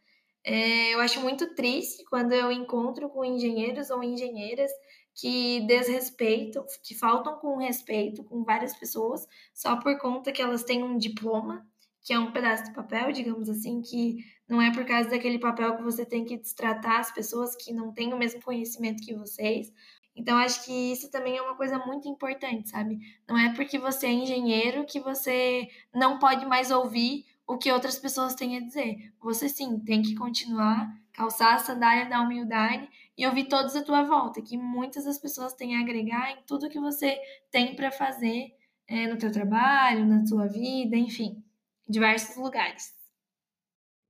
É, 0.49 0.95
eu 0.95 1.01
acho 1.01 1.21
muito 1.21 1.57
triste 1.57 2.05
quando 2.05 2.33
eu 2.33 2.53
encontro 2.53 3.09
com 3.11 3.25
engenheiros 3.25 3.91
ou 3.91 4.01
engenheiras 4.01 4.71
que 5.13 5.61
desrespeitam, 5.67 6.65
que 6.85 6.95
faltam 6.95 7.37
com 7.39 7.57
respeito 7.57 8.23
com 8.23 8.45
várias 8.45 8.73
pessoas 8.79 9.27
só 9.53 9.77
por 9.77 9.99
conta 9.99 10.31
que 10.31 10.41
elas 10.41 10.63
têm 10.63 10.85
um 10.85 10.97
diploma 10.97 11.67
que 12.07 12.13
é 12.13 12.19
um 12.21 12.31
pedaço 12.31 12.63
de 12.63 12.73
papel, 12.73 13.11
digamos 13.11 13.49
assim, 13.49 13.83
que 13.83 14.19
não 14.49 14.63
é 14.63 14.73
por 14.73 14.85
causa 14.85 15.11
daquele 15.11 15.41
papel 15.41 15.77
que 15.77 15.83
você 15.83 16.07
tem 16.07 16.25
que 16.25 16.37
destratar 16.37 17.01
as 17.01 17.11
pessoas 17.11 17.57
que 17.57 17.73
não 17.73 17.93
têm 17.93 18.15
o 18.15 18.17
mesmo 18.17 18.41
conhecimento 18.41 19.03
que 19.03 19.13
vocês. 19.13 19.73
Então, 20.15 20.39
acho 20.39 20.65
que 20.65 20.93
isso 20.93 21.11
também 21.11 21.37
é 21.37 21.43
uma 21.43 21.57
coisa 21.57 21.81
muito 21.81 22.09
importante, 22.09 22.69
sabe? 22.69 23.01
Não 23.29 23.37
é 23.37 23.53
porque 23.57 23.77
você 23.77 24.07
é 24.07 24.13
engenheiro 24.13 24.87
que 24.87 25.01
você 25.01 25.69
não 25.93 26.21
pode 26.21 26.47
mais 26.47 26.71
ouvir 26.71 27.26
o 27.47 27.59
que 27.59 27.71
outras 27.71 27.99
pessoas 27.99 28.35
têm 28.35 28.57
a 28.57 28.61
dizer. 28.61 29.13
Você 29.21 29.49
sim 29.49 29.79
tem 29.81 30.03
que 30.03 30.15
continuar, 30.15 30.93
calçar 31.13 31.55
a 31.55 31.59
sandália 31.59 32.07
da 32.07 32.21
humildade 32.21 32.89
e 33.17 33.27
ouvir 33.27 33.45
todos 33.45 33.77
à 33.77 33.83
tua 33.83 34.03
volta, 34.03 34.43
que 34.43 34.57
muitas 34.57 35.05
das 35.05 35.19
pessoas 35.19 35.55
têm 35.55 35.77
a 35.77 35.81
agregar 35.81 36.33
em 36.33 36.43
tudo 36.47 36.69
que 36.69 36.81
você 36.81 37.19
tem 37.51 37.77
para 37.77 37.91
fazer 37.91 38.55
é, 38.89 39.07
no 39.07 39.19
teu 39.19 39.31
trabalho, 39.31 40.07
na 40.07 40.25
tua 40.25 40.47
vida, 40.47 40.97
enfim 40.97 41.43
diversos 41.89 42.37
lugares. 42.37 42.95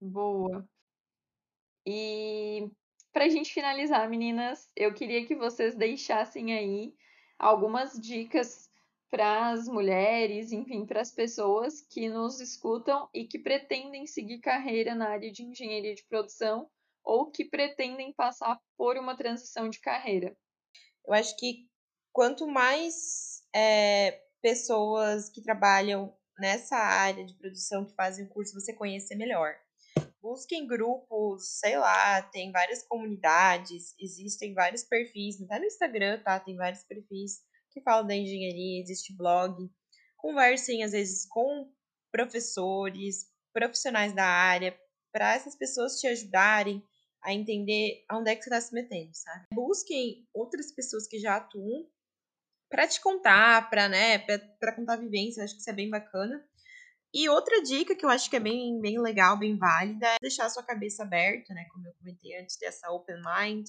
Boa. 0.00 0.66
E 1.84 2.70
para 3.12 3.24
a 3.24 3.28
gente 3.28 3.52
finalizar, 3.52 4.08
meninas, 4.08 4.70
eu 4.74 4.92
queria 4.92 5.24
que 5.26 5.36
vocês 5.36 5.74
deixassem 5.74 6.52
aí 6.52 6.94
algumas 7.38 7.92
dicas 8.00 8.65
para 9.10 9.50
as 9.50 9.66
mulheres, 9.66 10.52
enfim, 10.52 10.84
para 10.84 11.00
as 11.00 11.10
pessoas 11.10 11.80
que 11.80 12.08
nos 12.08 12.40
escutam 12.40 13.08
e 13.14 13.26
que 13.26 13.38
pretendem 13.38 14.06
seguir 14.06 14.40
carreira 14.40 14.94
na 14.94 15.08
área 15.08 15.30
de 15.30 15.42
engenharia 15.42 15.94
de 15.94 16.04
produção 16.04 16.68
ou 17.04 17.30
que 17.30 17.44
pretendem 17.44 18.12
passar 18.12 18.60
por 18.76 18.96
uma 18.96 19.16
transição 19.16 19.68
de 19.68 19.80
carreira. 19.80 20.36
Eu 21.06 21.14
acho 21.14 21.36
que 21.36 21.68
quanto 22.12 22.46
mais 22.48 23.42
é, 23.54 24.22
pessoas 24.42 25.28
que 25.28 25.40
trabalham 25.40 26.16
nessa 26.38 26.76
área 26.76 27.24
de 27.24 27.34
produção 27.34 27.84
que 27.84 27.94
fazem 27.94 28.26
o 28.26 28.28
curso 28.28 28.60
você 28.60 28.72
conhecer 28.72 29.14
melhor. 29.14 29.54
Busquem 30.20 30.66
grupos, 30.66 31.60
sei 31.60 31.78
lá, 31.78 32.20
tem 32.22 32.50
várias 32.50 32.82
comunidades, 32.82 33.94
existem 33.98 34.52
vários 34.52 34.82
perfis, 34.82 35.40
até 35.40 35.58
no 35.58 35.64
Instagram, 35.64 36.20
tá? 36.22 36.40
Tem 36.40 36.56
vários 36.56 36.82
perfis 36.82 37.40
que 37.76 37.82
falam 37.82 38.06
da 38.06 38.16
engenharia, 38.16 38.80
existe 38.80 39.14
blog. 39.14 39.70
Conversem, 40.16 40.82
às 40.82 40.92
vezes, 40.92 41.26
com 41.28 41.70
professores, 42.10 43.30
profissionais 43.52 44.14
da 44.14 44.24
área, 44.24 44.74
para 45.12 45.34
essas 45.34 45.54
pessoas 45.54 46.00
te 46.00 46.06
ajudarem 46.06 46.82
a 47.22 47.34
entender 47.34 48.02
aonde 48.08 48.30
é 48.30 48.34
que 48.34 48.42
você 48.42 48.48
está 48.48 48.60
se 48.62 48.72
metendo, 48.72 49.10
sabe? 49.12 49.44
Busquem 49.52 50.26
outras 50.32 50.72
pessoas 50.72 51.06
que 51.06 51.18
já 51.18 51.36
atuam 51.36 51.86
para 52.70 52.88
te 52.88 52.98
contar, 52.98 53.68
para 53.68 53.88
né, 53.88 54.18
para 54.18 54.74
contar 54.74 54.96
vivência, 54.96 55.44
acho 55.44 55.54
que 55.54 55.60
isso 55.60 55.70
é 55.70 55.74
bem 55.74 55.90
bacana. 55.90 56.42
E 57.12 57.28
outra 57.28 57.62
dica 57.62 57.94
que 57.94 58.04
eu 58.04 58.10
acho 58.10 58.30
que 58.30 58.36
é 58.36 58.40
bem, 58.40 58.80
bem 58.80 58.98
legal, 59.00 59.38
bem 59.38 59.56
válida, 59.56 60.06
é 60.06 60.16
deixar 60.20 60.46
a 60.46 60.50
sua 60.50 60.62
cabeça 60.62 61.02
aberta, 61.02 61.52
né, 61.52 61.66
como 61.72 61.86
eu 61.86 61.92
comentei 61.94 62.38
antes, 62.40 62.56
dessa 62.56 62.90
open 62.90 63.16
mind, 63.16 63.68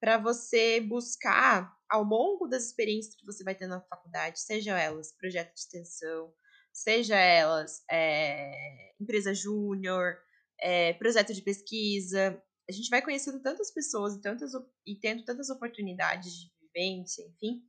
para 0.00 0.16
você 0.16 0.80
buscar 0.80 1.74
ao 1.94 2.02
longo 2.02 2.48
das 2.48 2.64
experiências 2.64 3.14
que 3.14 3.24
você 3.24 3.44
vai 3.44 3.54
ter 3.54 3.68
na 3.68 3.80
faculdade, 3.82 4.40
seja 4.40 4.76
elas 4.76 5.12
projeto 5.12 5.54
de 5.54 5.60
extensão, 5.60 6.34
seja 6.72 7.16
elas 7.16 7.84
é, 7.88 8.92
empresa 9.00 9.32
júnior, 9.32 10.16
é, 10.60 10.92
projeto 10.94 11.32
de 11.32 11.40
pesquisa, 11.40 12.42
a 12.68 12.72
gente 12.72 12.90
vai 12.90 13.00
conhecendo 13.00 13.40
tantas 13.40 13.70
pessoas 13.70 14.16
e, 14.16 14.20
tantas, 14.20 14.52
e 14.84 14.96
tendo 14.96 15.24
tantas 15.24 15.50
oportunidades 15.50 16.32
de 16.32 16.50
vivência, 16.60 17.22
enfim, 17.22 17.62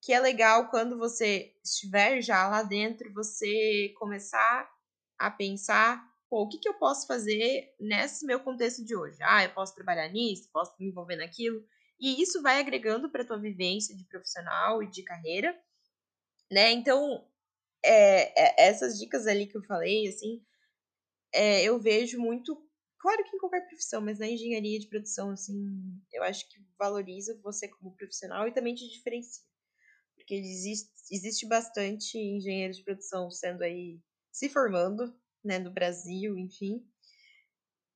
que 0.00 0.12
é 0.12 0.20
legal 0.20 0.70
quando 0.70 0.96
você 0.96 1.52
estiver 1.64 2.22
já 2.22 2.48
lá 2.48 2.62
dentro, 2.62 3.12
você 3.12 3.92
começar 3.98 4.70
a 5.18 5.28
pensar, 5.28 6.08
pô, 6.30 6.42
o 6.42 6.48
que, 6.48 6.58
que 6.58 6.68
eu 6.68 6.74
posso 6.74 7.08
fazer 7.08 7.74
nesse 7.80 8.24
meu 8.26 8.38
contexto 8.38 8.84
de 8.84 8.94
hoje? 8.94 9.18
Ah, 9.22 9.42
eu 9.42 9.50
posso 9.50 9.74
trabalhar 9.74 10.08
nisso, 10.08 10.48
posso 10.52 10.72
me 10.78 10.86
envolver 10.86 11.16
naquilo. 11.16 11.66
E 12.00 12.20
isso 12.22 12.42
vai 12.42 12.60
agregando 12.60 13.10
para 13.10 13.24
tua 13.24 13.38
vivência 13.38 13.96
de 13.96 14.04
profissional 14.04 14.82
e 14.82 14.90
de 14.90 15.02
carreira, 15.02 15.58
né? 16.50 16.72
Então, 16.72 17.26
é, 17.84 18.64
é, 18.64 18.68
essas 18.68 18.98
dicas 18.98 19.26
ali 19.26 19.46
que 19.46 19.56
eu 19.56 19.64
falei, 19.64 20.08
assim, 20.08 20.44
é, 21.32 21.64
eu 21.64 21.78
vejo 21.80 22.18
muito, 22.20 22.56
claro 22.98 23.24
que 23.24 23.36
em 23.36 23.40
qualquer 23.40 23.66
profissão, 23.68 24.00
mas 24.02 24.18
na 24.18 24.28
engenharia 24.28 24.78
de 24.78 24.88
produção, 24.88 25.30
assim, 25.30 25.54
eu 26.12 26.22
acho 26.22 26.48
que 26.48 26.60
valoriza 26.78 27.38
você 27.42 27.68
como 27.68 27.96
profissional 27.96 28.48
e 28.48 28.52
também 28.52 28.74
te 28.74 28.88
diferencia 28.88 29.44
porque 30.26 30.34
existe, 30.34 30.90
existe 31.12 31.46
bastante 31.46 32.18
engenheiros 32.18 32.78
de 32.78 32.82
produção 32.82 33.30
sendo 33.30 33.62
aí 33.62 34.00
se 34.32 34.48
formando, 34.48 35.16
né, 35.42 35.58
no 35.60 35.70
Brasil, 35.70 36.36
enfim. 36.36 36.84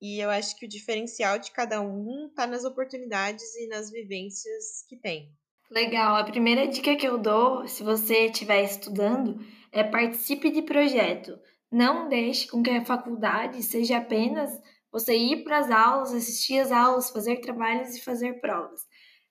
E 0.01 0.19
eu 0.19 0.31
acho 0.31 0.57
que 0.57 0.65
o 0.65 0.69
diferencial 0.69 1.39
de 1.39 1.51
cada 1.53 1.81
um 1.81 2.27
está 2.29 2.47
nas 2.47 2.65
oportunidades 2.65 3.55
e 3.57 3.69
nas 3.69 3.91
vivências 3.91 4.85
que 4.89 4.97
tem. 4.97 5.31
Legal. 5.71 6.17
A 6.17 6.25
primeira 6.25 6.67
dica 6.67 6.97
que 6.97 7.07
eu 7.07 7.19
dou, 7.19 7.69
se 7.69 7.83
você 7.83 8.27
estiver 8.27 8.65
estudando, 8.65 9.39
é 9.71 9.85
participe 9.85 10.51
de 10.51 10.63
projeto. 10.63 11.39
Não 11.71 12.09
deixe 12.09 12.49
com 12.49 12.63
que 12.63 12.71
a 12.71 12.85
faculdade 12.85 13.63
seja 13.63 13.99
apenas 13.99 14.51
você 14.91 15.17
ir 15.17 15.45
para 15.45 15.59
as 15.59 15.71
aulas, 15.71 16.13
assistir 16.13 16.59
às 16.59 16.73
aulas, 16.73 17.11
fazer 17.11 17.41
trabalhos 17.41 17.95
e 17.95 18.03
fazer 18.03 18.41
provas. 18.41 18.81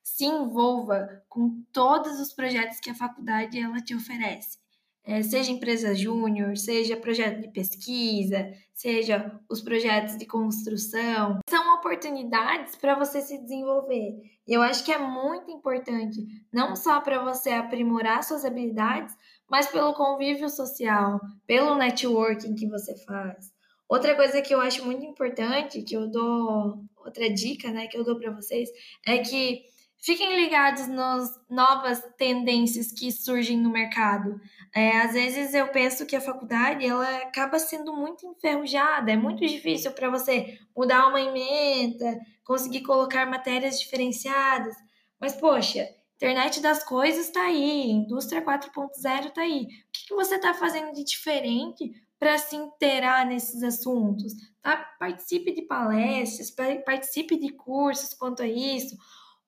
Se 0.02 0.24
envolva 0.24 1.22
com 1.28 1.62
todos 1.72 2.18
os 2.18 2.32
projetos 2.32 2.80
que 2.80 2.88
a 2.88 2.94
faculdade 2.94 3.58
ela 3.58 3.82
te 3.82 3.94
oferece 3.94 4.58
é, 5.04 5.22
seja 5.22 5.50
empresa 5.50 5.94
júnior, 5.94 6.56
seja 6.56 6.96
projeto 6.96 7.40
de 7.40 7.48
pesquisa, 7.48 8.50
seja 8.74 9.38
os 9.48 9.60
projetos 9.60 10.16
de 10.16 10.26
construção, 10.26 11.38
são 11.48 11.74
oportunidades 11.76 12.76
para 12.76 12.98
você 12.98 13.20
se 13.20 13.38
desenvolver. 13.38 14.20
Eu 14.46 14.62
acho 14.62 14.84
que 14.84 14.92
é 14.92 14.98
muito 14.98 15.50
importante, 15.50 16.24
não 16.52 16.76
só 16.76 17.00
para 17.00 17.22
você 17.22 17.50
aprimorar 17.50 18.22
suas 18.22 18.44
habilidades, 18.44 19.14
mas 19.48 19.66
pelo 19.66 19.94
convívio 19.94 20.48
social, 20.48 21.20
pelo 21.46 21.74
networking 21.74 22.54
que 22.54 22.68
você 22.68 22.96
faz. 23.04 23.52
Outra 23.88 24.14
coisa 24.14 24.40
que 24.40 24.54
eu 24.54 24.60
acho 24.60 24.84
muito 24.84 25.04
importante, 25.04 25.82
que 25.82 25.96
eu 25.96 26.08
dou, 26.08 26.84
outra 26.96 27.28
dica, 27.28 27.72
né, 27.72 27.88
que 27.88 27.98
eu 27.98 28.04
dou 28.04 28.16
para 28.16 28.30
vocês, 28.30 28.68
é 29.04 29.18
que 29.18 29.62
Fiquem 30.02 30.34
ligados 30.34 30.88
nas 30.88 31.38
novas 31.48 32.02
tendências 32.16 32.90
que 32.90 33.12
surgem 33.12 33.58
no 33.58 33.70
mercado. 33.70 34.40
É, 34.74 34.98
às 35.02 35.12
vezes 35.12 35.52
eu 35.52 35.68
penso 35.68 36.06
que 36.06 36.16
a 36.16 36.20
faculdade 36.22 36.86
ela 36.86 37.18
acaba 37.18 37.58
sendo 37.58 37.94
muito 37.94 38.26
enferrujada, 38.26 39.12
é 39.12 39.16
muito 39.16 39.46
difícil 39.46 39.92
para 39.92 40.08
você 40.08 40.58
mudar 40.74 41.06
uma 41.06 41.20
emenda, 41.20 42.18
conseguir 42.42 42.80
colocar 42.80 43.26
matérias 43.26 43.78
diferenciadas. 43.78 44.74
Mas, 45.20 45.34
poxa, 45.34 45.86
internet 46.14 46.60
das 46.60 46.82
coisas 46.82 47.26
está 47.26 47.42
aí, 47.42 47.90
indústria 47.90 48.42
4.0 48.42 49.26
está 49.26 49.42
aí. 49.42 49.64
O 49.64 49.66
que, 49.92 50.06
que 50.08 50.14
você 50.14 50.36
está 50.36 50.54
fazendo 50.54 50.94
de 50.94 51.04
diferente 51.04 51.92
para 52.18 52.38
se 52.38 52.56
inteirar 52.56 53.26
nesses 53.26 53.62
assuntos? 53.62 54.32
Tá? 54.62 54.78
Participe 54.98 55.52
de 55.52 55.60
palestras, 55.60 56.50
participe 56.86 57.38
de 57.38 57.50
cursos 57.52 58.14
quanto 58.14 58.42
a 58.42 58.46
isso 58.46 58.96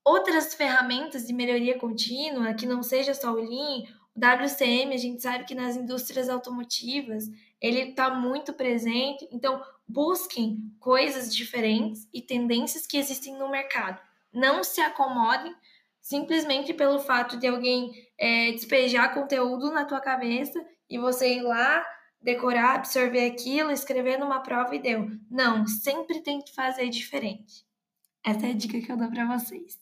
outras 0.04 0.54
ferramentas 0.54 1.26
de 1.26 1.32
melhoria 1.32 1.78
contínua, 1.78 2.54
que 2.54 2.66
não 2.66 2.82
seja 2.82 3.14
só 3.14 3.32
o 3.32 3.36
Lean, 3.36 3.84
o 4.14 4.20
WCM, 4.20 4.94
a 4.94 4.98
gente 4.98 5.22
sabe 5.22 5.44
que 5.44 5.54
nas 5.54 5.76
indústrias 5.76 6.28
automotivas 6.28 7.28
ele 7.60 7.90
está 7.90 8.10
muito 8.10 8.52
presente. 8.52 9.26
Então, 9.32 9.62
busquem 9.86 10.58
coisas 10.78 11.34
diferentes 11.34 12.08
e 12.12 12.20
tendências 12.20 12.86
que 12.86 12.98
existem 12.98 13.38
no 13.38 13.50
mercado. 13.50 14.00
Não 14.32 14.62
se 14.62 14.80
acomodem 14.80 15.54
simplesmente 16.00 16.74
pelo 16.74 16.98
fato 16.98 17.38
de 17.38 17.46
alguém 17.46 17.92
é, 18.18 18.50
despejar 18.52 19.14
conteúdo 19.14 19.70
na 19.70 19.84
tua 19.84 20.00
cabeça 20.00 20.62
e 20.90 20.98
você 20.98 21.36
ir 21.36 21.42
lá 21.42 21.84
decorar, 22.20 22.76
absorver 22.76 23.26
aquilo, 23.26 23.70
escrever 23.70 24.18
numa 24.18 24.40
prova 24.40 24.74
e 24.74 24.78
deu. 24.78 25.08
Não, 25.30 25.66
sempre 25.66 26.20
tem 26.20 26.40
que 26.40 26.54
fazer 26.54 26.88
diferente. 26.88 27.64
Essa 28.24 28.46
é 28.46 28.50
a 28.50 28.54
dica 28.54 28.80
que 28.80 28.92
eu 28.92 28.96
dou 28.96 29.10
para 29.10 29.36
vocês. 29.36 29.81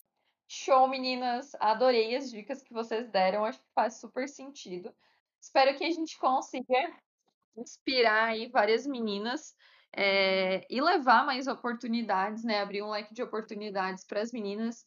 Show, 0.52 0.88
meninas! 0.88 1.54
Adorei 1.60 2.16
as 2.16 2.28
dicas 2.28 2.60
que 2.60 2.72
vocês 2.72 3.08
deram, 3.08 3.44
acho 3.44 3.60
que 3.60 3.72
faz 3.72 4.00
super 4.00 4.28
sentido. 4.28 4.92
Espero 5.40 5.78
que 5.78 5.84
a 5.84 5.90
gente 5.92 6.18
consiga 6.18 6.92
inspirar 7.56 8.30
aí 8.30 8.48
várias 8.48 8.84
meninas 8.84 9.54
é, 9.92 10.66
e 10.68 10.80
levar 10.80 11.24
mais 11.24 11.46
oportunidades, 11.46 12.42
né? 12.42 12.60
Abrir 12.60 12.82
um 12.82 12.90
leque 12.90 13.14
de 13.14 13.22
oportunidades 13.22 14.02
para 14.02 14.22
as 14.22 14.32
meninas 14.32 14.84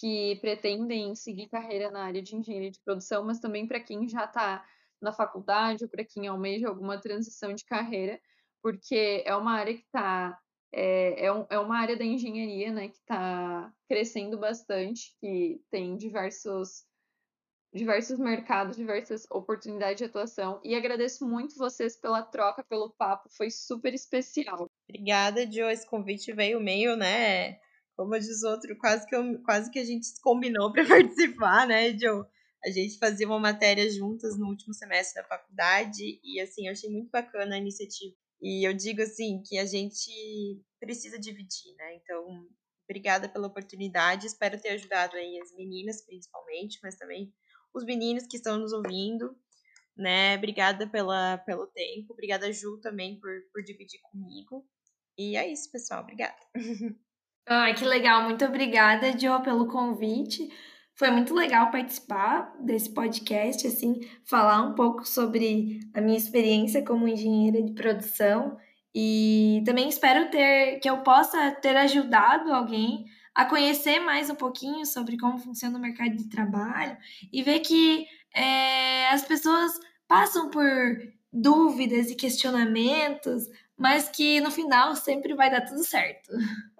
que 0.00 0.38
pretendem 0.40 1.14
seguir 1.14 1.50
carreira 1.50 1.90
na 1.90 2.04
área 2.04 2.22
de 2.22 2.34
engenharia 2.34 2.70
de 2.70 2.80
produção, 2.80 3.22
mas 3.22 3.38
também 3.38 3.68
para 3.68 3.80
quem 3.80 4.08
já 4.08 4.24
está 4.24 4.64
na 4.98 5.12
faculdade 5.12 5.84
ou 5.84 5.90
para 5.90 6.06
quem 6.06 6.26
almeja 6.26 6.68
alguma 6.68 6.98
transição 6.98 7.52
de 7.52 7.66
carreira, 7.66 8.18
porque 8.62 9.22
é 9.26 9.36
uma 9.36 9.52
área 9.52 9.74
que 9.74 9.84
está 9.84 10.40
é, 10.72 11.26
é, 11.26 11.32
um, 11.32 11.46
é 11.50 11.58
uma 11.58 11.78
área 11.78 11.96
da 11.96 12.04
engenharia 12.04 12.72
né, 12.72 12.88
que 12.88 12.96
está 12.96 13.72
crescendo 13.86 14.38
bastante, 14.38 15.14
que 15.20 15.60
tem 15.70 15.96
diversos, 15.96 16.84
diversos 17.74 18.18
mercados, 18.18 18.76
diversas 18.76 19.26
oportunidades 19.30 19.98
de 19.98 20.04
atuação. 20.04 20.60
E 20.64 20.74
agradeço 20.74 21.28
muito 21.28 21.56
vocês 21.56 21.96
pela 21.96 22.22
troca, 22.22 22.64
pelo 22.64 22.90
papo, 22.90 23.28
foi 23.36 23.50
super 23.50 23.92
especial. 23.92 24.70
Obrigada, 24.88 25.46
Jo. 25.46 25.68
Esse 25.68 25.86
convite 25.86 26.32
veio 26.32 26.60
meio, 26.60 26.96
né? 26.96 27.58
Como 27.94 28.18
diz 28.18 28.42
outro, 28.42 28.76
quase 28.78 29.06
que, 29.06 29.14
eu, 29.14 29.42
quase 29.42 29.70
que 29.70 29.78
a 29.78 29.84
gente 29.84 30.08
combinou 30.22 30.72
para 30.72 30.86
participar, 30.86 31.66
né, 31.66 31.92
Jo? 31.92 32.24
A 32.64 32.70
gente 32.70 32.96
fazia 32.98 33.26
uma 33.26 33.40
matéria 33.40 33.90
juntas 33.90 34.38
no 34.38 34.46
último 34.46 34.72
semestre 34.72 35.20
da 35.20 35.28
faculdade 35.28 36.20
e, 36.22 36.40
assim, 36.40 36.66
eu 36.66 36.72
achei 36.72 36.88
muito 36.88 37.10
bacana 37.10 37.56
a 37.56 37.58
iniciativa 37.58 38.14
e 38.42 38.66
eu 38.66 38.74
digo 38.74 39.00
assim 39.00 39.40
que 39.46 39.56
a 39.56 39.64
gente 39.64 40.10
precisa 40.80 41.16
dividir, 41.16 41.72
né? 41.76 41.94
Então, 41.94 42.48
obrigada 42.84 43.28
pela 43.28 43.46
oportunidade. 43.46 44.26
Espero 44.26 44.60
ter 44.60 44.70
ajudado 44.70 45.16
aí 45.16 45.40
as 45.40 45.54
meninas, 45.54 46.04
principalmente, 46.04 46.80
mas 46.82 46.96
também 46.96 47.32
os 47.72 47.84
meninos 47.84 48.26
que 48.26 48.36
estão 48.36 48.58
nos 48.58 48.72
ouvindo, 48.72 49.36
né? 49.96 50.36
Obrigada 50.36 50.88
pela, 50.88 51.38
pelo 51.38 51.68
tempo. 51.68 52.12
Obrigada, 52.12 52.52
Ju, 52.52 52.80
também 52.80 53.20
por, 53.20 53.30
por 53.52 53.62
dividir 53.62 54.00
comigo. 54.10 54.66
E 55.16 55.36
é 55.36 55.48
isso, 55.50 55.70
pessoal. 55.70 56.02
Obrigada. 56.02 56.36
Ai, 57.46 57.74
que 57.74 57.84
legal. 57.84 58.24
Muito 58.24 58.44
obrigada, 58.44 59.16
Jo, 59.16 59.40
pelo 59.42 59.68
convite. 59.68 60.48
Foi 61.02 61.10
muito 61.10 61.34
legal 61.34 61.68
participar 61.72 62.54
desse 62.60 62.88
podcast, 62.90 63.66
assim, 63.66 64.08
falar 64.24 64.62
um 64.62 64.76
pouco 64.76 65.04
sobre 65.04 65.80
a 65.92 66.00
minha 66.00 66.16
experiência 66.16 66.84
como 66.84 67.08
engenheira 67.08 67.60
de 67.60 67.72
produção 67.72 68.56
e 68.94 69.64
também 69.66 69.88
espero 69.88 70.30
ter 70.30 70.78
que 70.78 70.88
eu 70.88 70.98
possa 70.98 71.50
ter 71.60 71.76
ajudado 71.76 72.52
alguém 72.54 73.04
a 73.34 73.44
conhecer 73.44 73.98
mais 73.98 74.30
um 74.30 74.36
pouquinho 74.36 74.86
sobre 74.86 75.18
como 75.18 75.40
funciona 75.40 75.76
o 75.76 75.80
mercado 75.80 76.16
de 76.16 76.28
trabalho 76.28 76.96
e 77.32 77.42
ver 77.42 77.58
que 77.58 78.06
é, 78.32 79.08
as 79.08 79.24
pessoas 79.24 79.72
passam 80.06 80.50
por 80.50 80.70
dúvidas 81.32 82.12
e 82.12 82.14
questionamentos, 82.14 83.48
mas 83.76 84.08
que 84.08 84.40
no 84.40 84.52
final 84.52 84.94
sempre 84.94 85.34
vai 85.34 85.50
dar 85.50 85.62
tudo 85.62 85.82
certo. 85.82 86.30